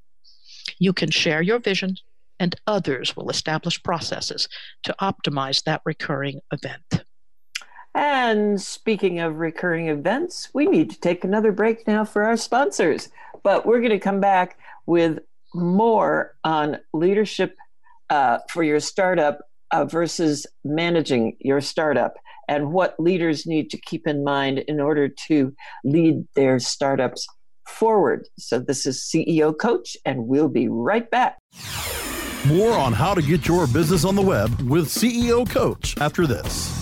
You 0.79 0.92
can 0.92 1.11
share 1.11 1.42
your 1.42 1.59
vision 1.59 1.96
and 2.40 2.57
others 2.66 3.16
will 3.16 3.31
establish 3.31 3.83
processes 3.83 4.48
to 4.83 4.94
optimize 5.01 5.62
that 5.64 5.81
recurring 5.85 6.40
event. 6.53 7.05
And 7.94 8.61
speaking 8.61 9.20
of 9.20 9.37
recurring 9.37 9.88
events, 9.88 10.48
we 10.55 10.66
need 10.66 10.90
to 10.90 11.01
take 11.01 11.25
another 11.25 11.53
break 11.53 11.87
now 11.87 12.05
for 12.05 12.25
our 12.25 12.37
sponsors. 12.37 13.11
But 13.42 13.66
we're 13.66 13.81
going 13.81 13.90
to 13.90 13.98
come 13.98 14.20
back 14.20 14.59
with 14.87 15.18
more 15.55 16.35
on 16.42 16.79
leadership 16.92 17.55
uh, 18.11 18.38
for 18.51 18.62
your 18.62 18.81
startup 18.81 19.40
uh, 19.70 19.85
versus 19.85 20.46
managing 20.64 21.37
your 21.40 21.61
startup 21.61 22.14
and 22.48 22.72
what 22.72 22.98
leaders 22.98 23.46
need 23.46 23.70
to 23.70 23.81
keep 23.81 24.07
in 24.07 24.25
mind 24.25 24.59
in 24.59 24.81
order 24.81 25.09
to 25.09 25.55
lead 25.85 26.27
their 26.35 26.59
startups 26.59 27.27
forward. 27.66 28.29
So, 28.38 28.59
this 28.59 28.87
is 28.87 29.01
CEO 29.01 29.57
Coach, 29.57 29.96
and 30.05 30.27
we'll 30.27 30.48
be 30.48 30.68
right 30.68 31.11
back. 31.11 31.38
More 32.46 32.72
on 32.72 32.92
how 32.92 33.14
to 33.14 33.22
get 33.22 33.46
your 33.46 33.66
business 33.66 34.05
on 34.05 34.16
the 34.16 34.22
web 34.22 34.51
with 34.62 34.87
CEO 34.87 35.48
Coach 35.48 35.96
after 36.01 36.27
this. 36.27 36.82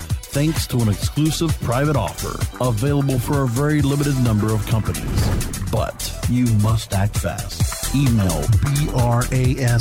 thanks 0.31 0.65
to 0.67 0.77
an 0.77 0.87
exclusive 0.87 1.51
private 1.61 1.97
offer 1.97 2.39
available 2.63 3.19
for 3.19 3.43
a 3.43 3.47
very 3.47 3.81
limited 3.81 4.17
number 4.23 4.53
of 4.53 4.65
companies. 4.65 5.61
But 5.69 6.25
you 6.29 6.45
must 6.57 6.93
act 6.93 7.17
fast. 7.17 7.93
Email 7.93 8.41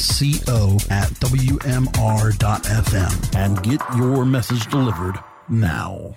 brasco 0.01 0.91
at 0.91 1.11
wmr.fm 1.21 3.37
and 3.37 3.63
get 3.63 3.81
your 3.97 4.25
message 4.25 4.67
delivered 4.71 5.19
now. 5.49 6.17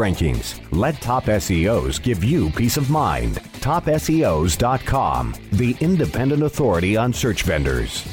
rankings. 0.00 0.60
Let 0.72 1.00
Top 1.00 1.24
SEOs 1.24 2.02
give 2.02 2.24
you 2.24 2.50
peace 2.50 2.76
of 2.76 2.90
mind. 2.90 3.36
TopSEOs.com, 3.60 5.34
the 5.52 5.76
independent 5.80 6.42
authority 6.42 6.96
on 6.96 7.12
search 7.12 7.42
vendors. 7.42 8.04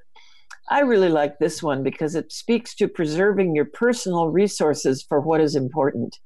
I 0.68 0.80
really 0.80 1.09
like 1.09 1.40
this 1.40 1.61
one 1.61 1.82
because 1.82 2.14
it 2.14 2.30
speaks 2.30 2.76
to 2.76 2.87
preserving 2.87 3.56
your 3.56 3.64
personal 3.64 4.28
resources 4.28 5.02
for 5.02 5.20
what 5.20 5.40
is 5.40 5.56
important. 5.56 6.16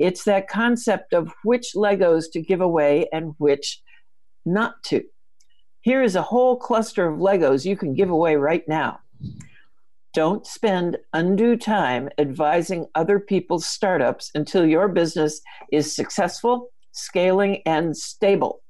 It's 0.00 0.24
that 0.24 0.48
concept 0.48 1.12
of 1.12 1.32
which 1.44 1.74
Legos 1.76 2.24
to 2.32 2.42
give 2.42 2.60
away 2.60 3.06
and 3.12 3.34
which 3.38 3.80
not 4.44 4.82
to. 4.86 5.04
Here 5.82 6.02
is 6.02 6.16
a 6.16 6.22
whole 6.22 6.56
cluster 6.56 7.06
of 7.06 7.20
Legos 7.20 7.64
you 7.64 7.76
can 7.76 7.94
give 7.94 8.10
away 8.10 8.34
right 8.34 8.66
now. 8.66 8.98
Don't 10.14 10.46
spend 10.46 10.96
undue 11.12 11.56
time 11.56 12.08
advising 12.18 12.86
other 12.94 13.20
people's 13.20 13.66
startups 13.66 14.30
until 14.34 14.66
your 14.66 14.88
business 14.88 15.40
is 15.70 15.94
successful, 15.94 16.68
scaling, 16.92 17.62
and 17.66 17.96
stable. 17.96 18.62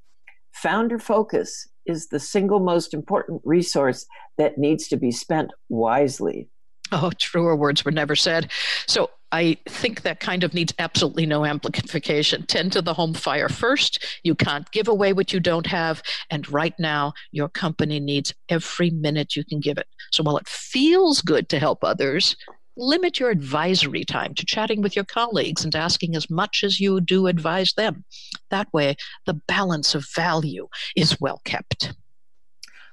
Founder 0.53 0.98
focus 0.98 1.68
is 1.87 2.09
the 2.09 2.18
single 2.20 2.61
most 2.61 2.92
important 2.92 3.40
resource 3.44 4.05
that 4.37 4.59
needs 4.59 4.88
to 4.88 4.96
be 4.96 5.11
spent 5.11 5.51
wisely. 5.68 6.48
Oh, 6.90 7.11
truer 7.18 7.55
words 7.55 7.85
were 7.85 7.90
never 7.90 8.16
said. 8.16 8.51
So 8.87 9.11
I 9.30 9.58
think 9.68 10.02
that 10.02 10.20
kind 10.20 10.42
of 10.42 10.54
needs 10.54 10.72
absolutely 10.78 11.26
no 11.26 11.44
amplification. 11.44 12.46
Tend 12.46 12.72
to 12.72 12.82
the 12.82 12.94
home 12.94 13.14
fire 13.14 13.48
first. 13.48 14.04
You 14.22 14.34
can't 14.34 14.70
give 14.70 14.88
away 14.88 15.12
what 15.12 15.32
you 15.32 15.40
don't 15.40 15.66
have. 15.66 16.02
And 16.30 16.50
right 16.50 16.74
now, 16.78 17.12
your 17.30 17.48
company 17.48 18.00
needs 18.00 18.34
every 18.48 18.90
minute 18.90 19.36
you 19.36 19.44
can 19.44 19.60
give 19.60 19.76
it. 19.76 19.86
So 20.12 20.22
while 20.22 20.38
it 20.38 20.48
feels 20.48 21.20
good 21.20 21.48
to 21.50 21.58
help 21.58 21.84
others, 21.84 22.36
limit 22.78 23.18
your 23.18 23.30
advisory 23.30 24.04
time 24.04 24.32
to 24.34 24.46
chatting 24.46 24.80
with 24.80 24.96
your 24.96 25.04
colleagues 25.04 25.64
and 25.64 25.74
asking 25.74 26.14
as 26.14 26.30
much 26.30 26.62
as 26.64 26.80
you 26.80 27.00
do 27.00 27.26
advise 27.26 27.74
them. 27.74 28.04
That 28.50 28.72
way, 28.72 28.96
the 29.26 29.34
balance 29.34 29.94
of 29.94 30.06
value 30.14 30.68
is 30.96 31.20
well 31.20 31.42
kept. 31.44 31.92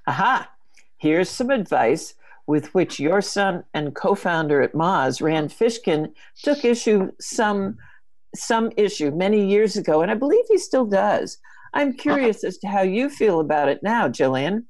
Aha! 0.07 0.49
Here's 0.97 1.29
some 1.29 1.51
advice 1.51 2.15
with 2.47 2.73
which 2.73 2.99
your 2.99 3.21
son 3.21 3.63
and 3.73 3.95
co-founder 3.95 4.61
at 4.61 4.73
Moz, 4.73 5.21
Rand 5.21 5.49
Fishkin, 5.49 6.11
took 6.43 6.63
issue 6.63 7.11
some 7.19 7.77
some 8.35 8.69
issue 8.75 9.11
many 9.11 9.45
years 9.45 9.77
ago, 9.77 10.01
and 10.01 10.11
I 10.11 10.15
believe 10.15 10.43
he 10.49 10.57
still 10.57 10.85
does. 10.85 11.37
I'm 11.73 11.93
curious 11.93 12.43
as 12.43 12.57
to 12.59 12.67
how 12.67 12.81
you 12.81 13.09
feel 13.09 13.39
about 13.39 13.69
it 13.69 13.81
now, 13.81 14.07
Jillian. 14.07 14.65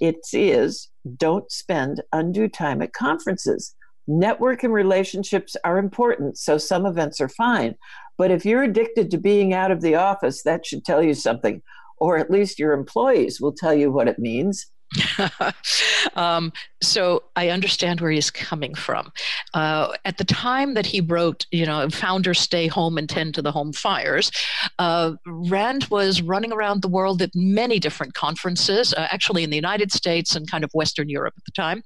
It 0.00 0.18
is 0.32 0.88
don't 1.16 1.50
spend 1.50 2.02
undue 2.12 2.48
time 2.48 2.82
at 2.82 2.92
conferences. 2.92 3.74
Network 4.06 4.62
and 4.64 4.72
relationships 4.72 5.56
are 5.64 5.78
important, 5.78 6.38
so 6.38 6.58
some 6.58 6.86
events 6.86 7.20
are 7.20 7.28
fine. 7.28 7.76
But 8.18 8.30
if 8.30 8.44
you're 8.44 8.62
addicted 8.62 9.10
to 9.10 9.18
being 9.18 9.54
out 9.54 9.70
of 9.70 9.82
the 9.82 9.94
office, 9.94 10.42
that 10.42 10.66
should 10.66 10.84
tell 10.84 11.02
you 11.02 11.14
something, 11.14 11.62
or 11.98 12.18
at 12.18 12.30
least 12.30 12.58
your 12.58 12.72
employees 12.72 13.40
will 13.40 13.52
tell 13.52 13.74
you 13.74 13.90
what 13.90 14.08
it 14.08 14.18
means. 14.18 14.66
um, 16.14 16.52
so 16.82 17.22
I 17.36 17.50
understand 17.50 18.00
where 18.00 18.10
he's 18.10 18.30
coming 18.30 18.74
from. 18.74 19.12
Uh, 19.54 19.92
at 20.04 20.18
the 20.18 20.24
time 20.24 20.74
that 20.74 20.86
he 20.86 21.00
wrote, 21.00 21.46
you 21.50 21.66
know, 21.66 21.88
founders 21.90 22.40
stay 22.40 22.66
home 22.66 22.98
and 22.98 23.08
tend 23.08 23.34
to 23.34 23.42
the 23.42 23.52
home 23.52 23.72
fires, 23.72 24.30
uh, 24.78 25.12
Rand 25.26 25.84
was 25.90 26.22
running 26.22 26.52
around 26.52 26.82
the 26.82 26.88
world 26.88 27.22
at 27.22 27.30
many 27.34 27.78
different 27.78 28.14
conferences, 28.14 28.92
uh, 28.94 29.08
actually 29.10 29.44
in 29.44 29.50
the 29.50 29.56
United 29.56 29.92
States 29.92 30.34
and 30.34 30.50
kind 30.50 30.64
of 30.64 30.70
Western 30.72 31.08
Europe 31.08 31.34
at 31.36 31.44
the 31.44 31.52
time, 31.52 31.82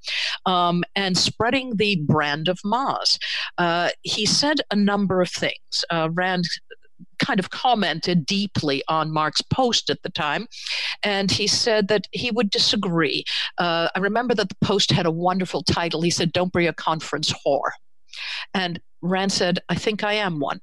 um, 0.46 0.84
and 0.96 1.18
spreading 1.18 1.76
the 1.76 1.96
brand 2.06 2.48
of 2.48 2.58
Moz. 2.64 3.18
Uh, 3.58 3.90
he 4.02 4.24
said 4.24 4.60
a 4.70 4.76
number 4.76 5.20
of 5.20 5.30
things. 5.30 5.84
Uh, 5.90 6.08
Rand 6.12 6.44
kind 7.24 7.40
of 7.40 7.50
commented 7.50 8.26
deeply 8.26 8.82
on 8.88 9.10
Mark's 9.10 9.42
post 9.42 9.90
at 9.90 10.02
the 10.02 10.10
time. 10.10 10.46
And 11.02 11.30
he 11.30 11.46
said 11.46 11.88
that 11.88 12.06
he 12.12 12.30
would 12.30 12.50
disagree. 12.50 13.24
Uh, 13.58 13.88
I 13.94 13.98
remember 13.98 14.34
that 14.34 14.48
the 14.48 14.56
post 14.60 14.90
had 14.90 15.06
a 15.06 15.10
wonderful 15.10 15.62
title. 15.62 16.02
He 16.02 16.10
said, 16.10 16.32
Don't 16.32 16.52
be 16.52 16.66
a 16.66 16.72
conference 16.72 17.32
whore. 17.46 17.70
And 18.52 18.80
Rand 19.02 19.32
said, 19.32 19.58
I 19.68 19.74
think 19.74 20.04
I 20.04 20.14
am 20.14 20.40
one. 20.40 20.60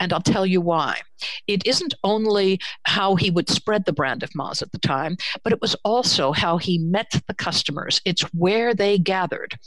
And 0.00 0.12
I'll 0.12 0.20
tell 0.20 0.46
you 0.46 0.60
why. 0.60 1.00
It 1.46 1.66
isn't 1.66 1.94
only 2.04 2.58
how 2.84 3.14
he 3.14 3.30
would 3.30 3.48
spread 3.48 3.84
the 3.84 3.92
brand 3.92 4.22
of 4.22 4.30
Moz 4.30 4.62
at 4.62 4.72
the 4.72 4.78
time, 4.78 5.16
but 5.42 5.52
it 5.52 5.60
was 5.60 5.74
also 5.84 6.32
how 6.32 6.58
he 6.58 6.78
met 6.78 7.22
the 7.26 7.34
customers. 7.34 8.00
It's 8.04 8.22
where 8.34 8.74
they 8.74 8.98
gathered. 8.98 9.58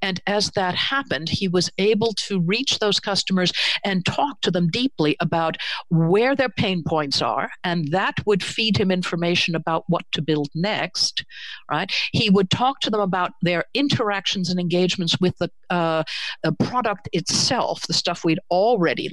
And 0.00 0.20
as 0.26 0.50
that 0.52 0.74
happened, 0.74 1.28
he 1.28 1.48
was 1.48 1.70
able 1.78 2.12
to 2.14 2.40
reach 2.40 2.78
those 2.78 3.00
customers 3.00 3.52
and 3.84 4.04
talk 4.04 4.40
to 4.42 4.50
them 4.50 4.68
deeply 4.68 5.16
about 5.20 5.56
where 5.88 6.34
their 6.34 6.48
pain 6.48 6.82
points 6.86 7.22
are. 7.22 7.50
And 7.62 7.88
that 7.92 8.14
would 8.26 8.42
feed 8.42 8.76
him 8.76 8.90
information 8.90 9.54
about 9.54 9.84
what 9.88 10.04
to 10.12 10.22
build 10.22 10.48
next, 10.54 11.24
right? 11.70 11.90
He 12.12 12.30
would 12.30 12.50
talk 12.50 12.80
to 12.80 12.90
them 12.90 13.00
about 13.00 13.32
their 13.42 13.64
interactions 13.74 14.50
and 14.50 14.58
engagements 14.58 15.16
with 15.20 15.36
the, 15.38 15.50
uh, 15.70 16.04
the 16.42 16.52
product 16.52 17.08
itself, 17.12 17.86
the 17.86 17.92
stuff 17.92 18.24
we'd 18.24 18.40
already 18.50 19.10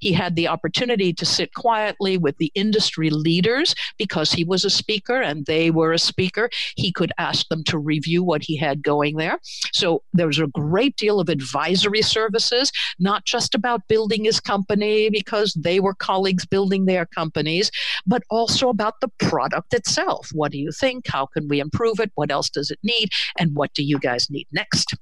He 0.00 0.12
had 0.12 0.36
the 0.36 0.48
opportunity 0.48 1.12
to 1.12 1.24
sit 1.24 1.54
quietly 1.54 2.16
with 2.18 2.36
the 2.38 2.52
industry 2.54 3.10
leaders 3.10 3.74
because 3.98 4.32
he 4.32 4.44
was 4.44 4.64
a 4.64 4.70
speaker 4.70 5.20
and 5.20 5.46
they 5.46 5.70
were 5.70 5.92
a 5.92 5.98
speaker. 5.98 6.48
He 6.76 6.92
could 6.92 7.12
ask 7.18 7.48
them 7.48 7.64
to 7.64 7.78
review 7.78 8.22
what 8.22 8.42
he 8.42 8.56
had 8.56 8.82
going 8.82 9.16
there. 9.16 9.38
So 9.72 10.02
there 10.12 10.26
was 10.26 10.38
a 10.38 10.46
great 10.48 10.96
deal 10.96 11.20
of 11.20 11.28
advisory 11.28 12.02
services, 12.02 12.72
not 12.98 13.24
just 13.24 13.54
about 13.54 13.88
building 13.88 14.24
his 14.24 14.40
company 14.40 15.10
because 15.10 15.52
they 15.54 15.80
were 15.80 15.94
colleagues 15.94 16.46
building 16.46 16.86
their 16.86 17.06
companies, 17.06 17.70
but 18.06 18.22
also 18.30 18.68
about 18.68 18.94
the 19.00 19.10
product 19.18 19.74
itself. 19.74 20.28
What 20.32 20.52
do 20.52 20.58
you 20.58 20.72
think? 20.72 21.06
How 21.08 21.26
can 21.26 21.48
we 21.48 21.60
improve 21.60 22.00
it? 22.00 22.12
What 22.14 22.30
else 22.30 22.50
does 22.50 22.70
it 22.70 22.78
need? 22.82 23.10
And 23.38 23.54
what 23.54 23.72
do 23.74 23.82
you 23.82 23.98
guys 23.98 24.30
need 24.30 24.46
next? 24.52 24.94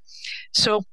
So 0.52 0.84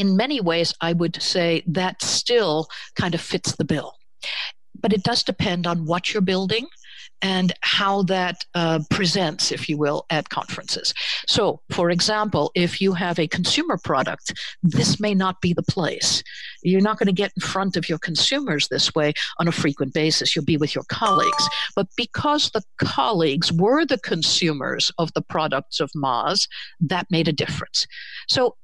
in 0.00 0.16
many 0.16 0.40
ways, 0.40 0.72
I 0.80 0.94
would 0.94 1.20
say 1.22 1.62
that 1.66 2.02
still 2.02 2.68
kind 2.96 3.14
of 3.14 3.20
fits 3.20 3.54
the 3.56 3.64
bill. 3.64 3.94
But 4.80 4.94
it 4.94 5.02
does 5.02 5.22
depend 5.22 5.66
on 5.66 5.84
what 5.84 6.12
you're 6.12 6.22
building 6.22 6.66
and 7.22 7.52
how 7.60 8.02
that 8.04 8.44
uh, 8.54 8.80
presents, 8.88 9.52
if 9.52 9.68
you 9.68 9.76
will, 9.76 10.06
at 10.08 10.30
conferences. 10.30 10.94
So, 11.28 11.60
for 11.70 11.90
example, 11.90 12.50
if 12.54 12.80
you 12.80 12.94
have 12.94 13.18
a 13.18 13.28
consumer 13.28 13.78
product, 13.84 14.32
this 14.62 14.98
may 14.98 15.14
not 15.14 15.40
be 15.42 15.52
the 15.52 15.62
place. 15.62 16.22
You're 16.62 16.80
not 16.80 16.98
going 16.98 17.08
to 17.08 17.12
get 17.12 17.32
in 17.36 17.46
front 17.46 17.76
of 17.76 17.90
your 17.90 17.98
consumers 17.98 18.68
this 18.68 18.94
way 18.94 19.12
on 19.38 19.48
a 19.48 19.52
frequent 19.52 19.92
basis. 19.92 20.34
You'll 20.34 20.46
be 20.46 20.56
with 20.56 20.74
your 20.74 20.84
colleagues. 20.88 21.48
But 21.76 21.88
because 21.94 22.50
the 22.50 22.62
colleagues 22.78 23.52
were 23.52 23.84
the 23.84 23.98
consumers 23.98 24.90
of 24.96 25.12
the 25.12 25.22
products 25.22 25.78
of 25.78 25.90
Moz, 25.94 26.48
that 26.80 27.06
made 27.10 27.28
a 27.28 27.32
difference. 27.32 27.86
So, 28.28 28.56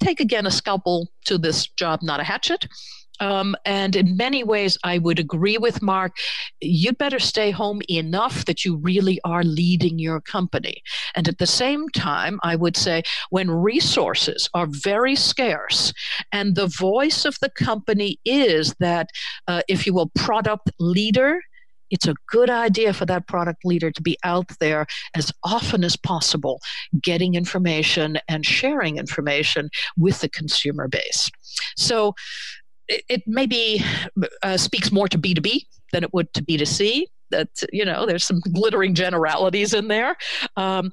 take 0.00 0.20
again 0.20 0.46
a 0.46 0.50
scalpel 0.50 1.08
to 1.26 1.38
this 1.38 1.66
job, 1.68 2.00
not 2.02 2.20
a 2.20 2.24
hatchet. 2.24 2.66
Um, 3.20 3.54
and 3.64 3.94
in 3.94 4.16
many 4.16 4.42
ways, 4.42 4.76
I 4.82 4.98
would 4.98 5.20
agree 5.20 5.56
with 5.56 5.80
Mark. 5.80 6.16
You'd 6.60 6.98
better 6.98 7.20
stay 7.20 7.52
home 7.52 7.80
enough 7.88 8.46
that 8.46 8.64
you 8.64 8.76
really 8.76 9.20
are 9.24 9.44
leading 9.44 10.00
your 10.00 10.20
company. 10.20 10.82
And 11.14 11.28
at 11.28 11.38
the 11.38 11.46
same 11.46 11.88
time, 11.90 12.40
I 12.42 12.56
would 12.56 12.76
say 12.76 13.02
when 13.30 13.48
resources 13.48 14.48
are 14.54 14.66
very 14.68 15.14
scarce 15.14 15.92
and 16.32 16.56
the 16.56 16.66
voice 16.66 17.24
of 17.24 17.36
the 17.40 17.50
company 17.50 18.18
is 18.24 18.74
that, 18.80 19.10
uh, 19.46 19.62
if 19.68 19.86
you 19.86 19.94
will, 19.94 20.10
product 20.16 20.72
leader, 20.80 21.42
it's 21.92 22.08
a 22.08 22.14
good 22.26 22.50
idea 22.50 22.92
for 22.92 23.06
that 23.06 23.28
product 23.28 23.64
leader 23.64 23.92
to 23.92 24.02
be 24.02 24.18
out 24.24 24.50
there 24.58 24.86
as 25.14 25.30
often 25.44 25.84
as 25.84 25.94
possible, 25.94 26.60
getting 27.00 27.34
information 27.34 28.18
and 28.28 28.44
sharing 28.44 28.96
information 28.96 29.68
with 29.96 30.20
the 30.20 30.28
consumer 30.28 30.88
base. 30.88 31.30
So 31.76 32.14
it, 32.88 33.04
it 33.08 33.22
maybe 33.26 33.84
uh, 34.42 34.56
speaks 34.56 34.90
more 34.90 35.06
to 35.06 35.18
B2B 35.18 35.66
than 35.92 36.02
it 36.02 36.12
would 36.12 36.32
to 36.32 36.42
B2C. 36.42 37.04
That, 37.30 37.48
you 37.72 37.84
know, 37.84 38.06
there's 38.06 38.26
some 38.26 38.40
glittering 38.40 38.94
generalities 38.94 39.74
in 39.74 39.88
there. 39.88 40.16
Um, 40.56 40.92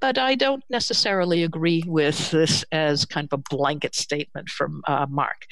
but 0.00 0.16
I 0.16 0.34
don't 0.34 0.62
necessarily 0.70 1.42
agree 1.42 1.82
with 1.86 2.30
this 2.30 2.64
as 2.70 3.04
kind 3.04 3.28
of 3.30 3.40
a 3.40 3.56
blanket 3.56 3.94
statement 3.94 4.48
from 4.48 4.82
uh, 4.86 5.06
Mark 5.10 5.46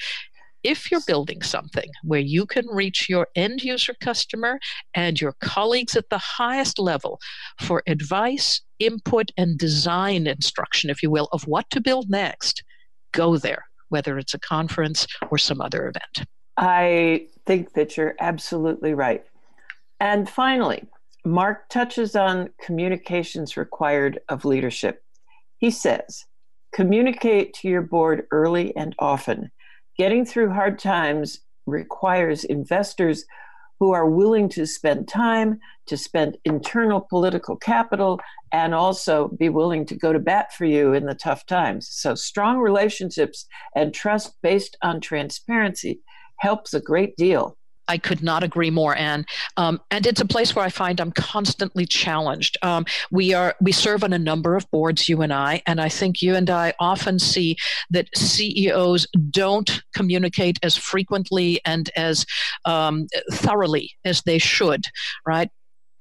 if 0.63 0.91
you're 0.91 1.01
building 1.07 1.41
something 1.41 1.89
where 2.03 2.19
you 2.19 2.45
can 2.45 2.67
reach 2.67 3.09
your 3.09 3.27
end 3.35 3.63
user 3.63 3.95
customer 4.01 4.59
and 4.93 5.19
your 5.19 5.33
colleagues 5.41 5.95
at 5.95 6.09
the 6.09 6.17
highest 6.17 6.79
level 6.79 7.19
for 7.59 7.83
advice, 7.87 8.61
input, 8.79 9.31
and 9.37 9.57
design 9.57 10.27
instruction, 10.27 10.89
if 10.89 11.01
you 11.01 11.09
will, 11.09 11.27
of 11.31 11.43
what 11.47 11.69
to 11.71 11.81
build 11.81 12.09
next, 12.09 12.63
go 13.11 13.37
there, 13.37 13.65
whether 13.89 14.17
it's 14.17 14.33
a 14.33 14.39
conference 14.39 15.07
or 15.29 15.37
some 15.37 15.61
other 15.61 15.87
event. 15.87 16.27
I 16.57 17.27
think 17.45 17.73
that 17.73 17.97
you're 17.97 18.15
absolutely 18.19 18.93
right. 18.93 19.23
And 19.99 20.29
finally, 20.29 20.83
Mark 21.25 21.69
touches 21.69 22.15
on 22.15 22.49
communications 22.61 23.57
required 23.57 24.19
of 24.29 24.45
leadership. 24.45 25.03
He 25.57 25.69
says, 25.69 26.25
communicate 26.73 27.53
to 27.55 27.67
your 27.67 27.81
board 27.81 28.25
early 28.31 28.75
and 28.75 28.95
often 28.97 29.51
Getting 30.01 30.25
through 30.25 30.49
hard 30.49 30.79
times 30.79 31.41
requires 31.67 32.43
investors 32.43 33.23
who 33.79 33.93
are 33.93 34.09
willing 34.09 34.49
to 34.49 34.65
spend 34.65 35.07
time, 35.07 35.59
to 35.85 35.95
spend 35.95 36.39
internal 36.43 37.01
political 37.01 37.55
capital, 37.55 38.19
and 38.51 38.73
also 38.73 39.27
be 39.27 39.49
willing 39.49 39.85
to 39.85 39.95
go 39.95 40.11
to 40.11 40.17
bat 40.17 40.53
for 40.53 40.65
you 40.65 40.91
in 40.93 41.05
the 41.05 41.13
tough 41.13 41.45
times. 41.45 41.87
So, 41.91 42.15
strong 42.15 42.57
relationships 42.57 43.45
and 43.75 43.93
trust 43.93 44.33
based 44.41 44.75
on 44.81 45.01
transparency 45.01 46.01
helps 46.39 46.73
a 46.73 46.81
great 46.81 47.15
deal. 47.15 47.55
I 47.87 47.97
could 47.97 48.23
not 48.23 48.43
agree 48.43 48.69
more, 48.69 48.95
Anne. 48.95 49.25
Um, 49.57 49.81
and 49.91 50.05
it's 50.05 50.21
a 50.21 50.25
place 50.25 50.55
where 50.55 50.65
I 50.65 50.69
find 50.69 50.99
I'm 50.99 51.11
constantly 51.11 51.85
challenged. 51.85 52.57
Um, 52.61 52.85
we 53.11 53.33
are 53.33 53.55
we 53.61 53.71
serve 53.71 54.03
on 54.03 54.13
a 54.13 54.19
number 54.19 54.55
of 54.55 54.69
boards, 54.71 55.09
you 55.09 55.21
and 55.21 55.33
I, 55.33 55.61
and 55.65 55.81
I 55.81 55.89
think 55.89 56.21
you 56.21 56.35
and 56.35 56.49
I 56.49 56.73
often 56.79 57.19
see 57.19 57.57
that 57.89 58.07
CEOs 58.15 59.07
don't 59.29 59.81
communicate 59.93 60.57
as 60.63 60.77
frequently 60.77 61.59
and 61.65 61.89
as 61.95 62.25
um, 62.65 63.07
thoroughly 63.31 63.91
as 64.05 64.21
they 64.21 64.37
should. 64.37 64.85
Right? 65.25 65.49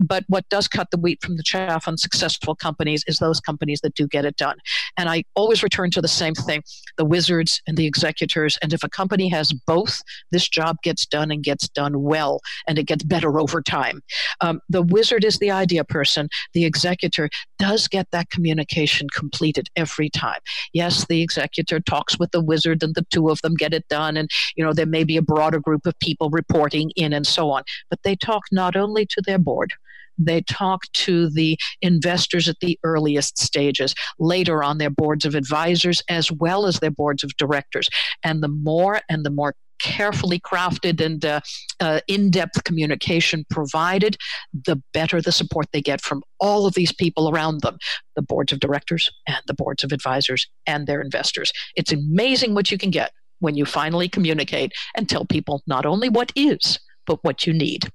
But 0.00 0.24
what 0.28 0.48
does 0.48 0.66
cut 0.66 0.90
the 0.90 0.98
wheat 0.98 1.22
from 1.22 1.36
the 1.36 1.42
chaff 1.42 1.86
on 1.86 1.98
successful 1.98 2.54
companies 2.54 3.04
is 3.06 3.18
those 3.18 3.40
companies 3.40 3.80
that 3.82 3.94
do 3.94 4.08
get 4.08 4.24
it 4.24 4.36
done. 4.36 4.56
And 4.96 5.08
I 5.08 5.24
always 5.34 5.62
return 5.62 5.90
to 5.92 6.00
the 6.00 6.08
same 6.08 6.34
thing 6.34 6.62
the 6.96 7.04
wizards 7.04 7.62
and 7.66 7.76
the 7.76 7.86
executors. 7.86 8.58
And 8.62 8.72
if 8.72 8.82
a 8.82 8.88
company 8.88 9.28
has 9.28 9.52
both, 9.66 10.00
this 10.32 10.48
job 10.48 10.76
gets 10.82 11.06
done 11.06 11.30
and 11.30 11.42
gets 11.42 11.68
done 11.68 12.02
well, 12.02 12.40
and 12.66 12.78
it 12.78 12.84
gets 12.84 13.04
better 13.04 13.38
over 13.38 13.62
time. 13.62 14.02
Um, 14.40 14.60
the 14.68 14.82
wizard 14.82 15.24
is 15.24 15.38
the 15.38 15.50
idea 15.50 15.84
person, 15.84 16.28
the 16.54 16.64
executor 16.64 17.28
does 17.58 17.88
get 17.88 18.10
that 18.12 18.30
communication 18.30 19.08
completed 19.10 19.68
every 19.76 20.08
time. 20.08 20.40
Yes, 20.72 21.06
the 21.08 21.22
executor 21.22 21.80
talks 21.80 22.18
with 22.18 22.30
the 22.30 22.42
wizard, 22.42 22.82
and 22.82 22.94
the 22.94 23.06
two 23.10 23.28
of 23.28 23.40
them 23.42 23.54
get 23.54 23.74
it 23.74 23.86
done. 23.88 24.16
And, 24.16 24.30
you 24.56 24.64
know, 24.64 24.72
there 24.72 24.86
may 24.86 25.04
be 25.04 25.16
a 25.16 25.22
broader 25.22 25.60
group 25.60 25.86
of 25.86 25.98
people 25.98 26.30
reporting 26.30 26.90
in 26.96 27.12
and 27.12 27.26
so 27.26 27.50
on. 27.50 27.62
But 27.88 28.00
they 28.02 28.16
talk 28.16 28.42
not 28.50 28.76
only 28.76 29.06
to 29.06 29.22
their 29.24 29.38
board, 29.38 29.74
they 30.20 30.42
talk 30.42 30.82
to 30.92 31.28
the 31.30 31.58
investors 31.82 32.48
at 32.48 32.56
the 32.60 32.78
earliest 32.84 33.38
stages, 33.38 33.94
later 34.18 34.62
on 34.62 34.78
their 34.78 34.90
boards 34.90 35.24
of 35.24 35.34
advisors, 35.34 36.02
as 36.08 36.30
well 36.30 36.66
as 36.66 36.80
their 36.80 36.90
boards 36.90 37.24
of 37.24 37.36
directors. 37.36 37.88
And 38.22 38.42
the 38.42 38.48
more 38.48 39.00
and 39.08 39.24
the 39.24 39.30
more 39.30 39.54
carefully 39.80 40.38
crafted 40.38 41.04
and 41.04 41.24
uh, 41.24 41.40
uh, 41.80 42.00
in 42.06 42.30
depth 42.30 42.64
communication 42.64 43.44
provided, 43.50 44.16
the 44.52 44.80
better 44.92 45.20
the 45.20 45.32
support 45.32 45.66
they 45.72 45.80
get 45.80 46.00
from 46.00 46.22
all 46.38 46.66
of 46.66 46.74
these 46.74 46.92
people 46.92 47.30
around 47.30 47.62
them 47.62 47.78
the 48.14 48.22
boards 48.22 48.52
of 48.52 48.60
directors 48.60 49.10
and 49.26 49.40
the 49.46 49.54
boards 49.54 49.82
of 49.82 49.92
advisors 49.92 50.46
and 50.66 50.86
their 50.86 51.00
investors. 51.00 51.52
It's 51.76 51.92
amazing 51.92 52.54
what 52.54 52.70
you 52.70 52.78
can 52.78 52.90
get 52.90 53.12
when 53.38 53.54
you 53.54 53.64
finally 53.64 54.08
communicate 54.08 54.72
and 54.94 55.08
tell 55.08 55.24
people 55.24 55.62
not 55.66 55.86
only 55.86 56.08
what 56.08 56.30
is, 56.36 56.78
but 57.06 57.24
what 57.24 57.46
you 57.46 57.54
need. 57.54 57.88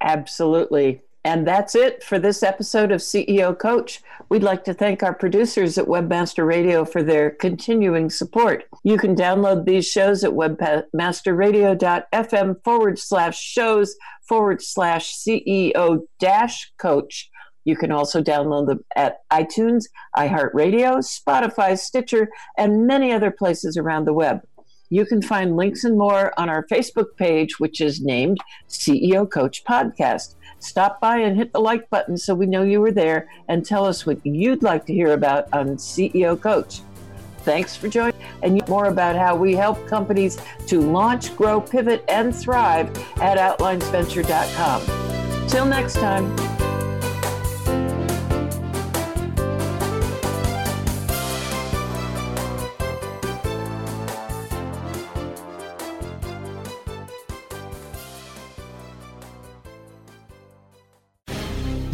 Absolutely. 0.00 1.02
And 1.28 1.46
that's 1.46 1.74
it 1.74 2.02
for 2.02 2.18
this 2.18 2.42
episode 2.42 2.90
of 2.90 3.02
CEO 3.02 3.56
Coach. 3.56 4.00
We'd 4.30 4.42
like 4.42 4.64
to 4.64 4.72
thank 4.72 5.02
our 5.02 5.12
producers 5.12 5.76
at 5.76 5.84
Webmaster 5.84 6.46
Radio 6.46 6.86
for 6.86 7.02
their 7.02 7.28
continuing 7.28 8.08
support. 8.08 8.64
You 8.82 8.96
can 8.96 9.14
download 9.14 9.66
these 9.66 9.86
shows 9.86 10.24
at 10.24 10.30
webmasterradio.fm 10.30 12.64
forward 12.64 12.98
slash 12.98 13.38
shows 13.38 13.94
forward 14.26 14.62
slash 14.62 15.14
CEO 15.14 16.06
dash 16.18 16.72
coach. 16.78 17.28
You 17.66 17.76
can 17.76 17.92
also 17.92 18.22
download 18.22 18.68
them 18.68 18.82
at 18.96 19.18
iTunes, 19.30 19.84
iHeartRadio, 20.16 21.04
Spotify, 21.04 21.78
Stitcher, 21.78 22.30
and 22.56 22.86
many 22.86 23.12
other 23.12 23.30
places 23.30 23.76
around 23.76 24.06
the 24.06 24.14
web. 24.14 24.40
You 24.90 25.04
can 25.04 25.20
find 25.20 25.56
links 25.56 25.84
and 25.84 25.98
more 25.98 26.32
on 26.38 26.48
our 26.48 26.64
Facebook 26.66 27.16
page, 27.16 27.60
which 27.60 27.80
is 27.80 28.00
named 28.00 28.38
CEO 28.68 29.30
Coach 29.30 29.64
Podcast. 29.64 30.36
Stop 30.60 31.00
by 31.00 31.18
and 31.18 31.36
hit 31.36 31.52
the 31.52 31.60
like 31.60 31.90
button 31.90 32.16
so 32.16 32.34
we 32.34 32.46
know 32.46 32.62
you 32.62 32.80
were 32.80 32.92
there 32.92 33.28
and 33.48 33.64
tell 33.64 33.84
us 33.84 34.06
what 34.06 34.24
you'd 34.24 34.62
like 34.62 34.86
to 34.86 34.94
hear 34.94 35.12
about 35.12 35.52
on 35.52 35.76
CEO 35.76 36.40
Coach. 36.40 36.80
Thanks 37.38 37.76
for 37.76 37.88
joining 37.88 38.14
and 38.42 38.66
more 38.68 38.86
about 38.86 39.16
how 39.16 39.36
we 39.36 39.54
help 39.54 39.86
companies 39.86 40.38
to 40.66 40.80
launch, 40.80 41.36
grow, 41.36 41.60
pivot, 41.60 42.04
and 42.08 42.34
thrive 42.34 42.88
at 43.20 43.38
outlinesventure.com. 43.38 45.48
Till 45.48 45.64
next 45.64 45.94
time. 45.94 46.57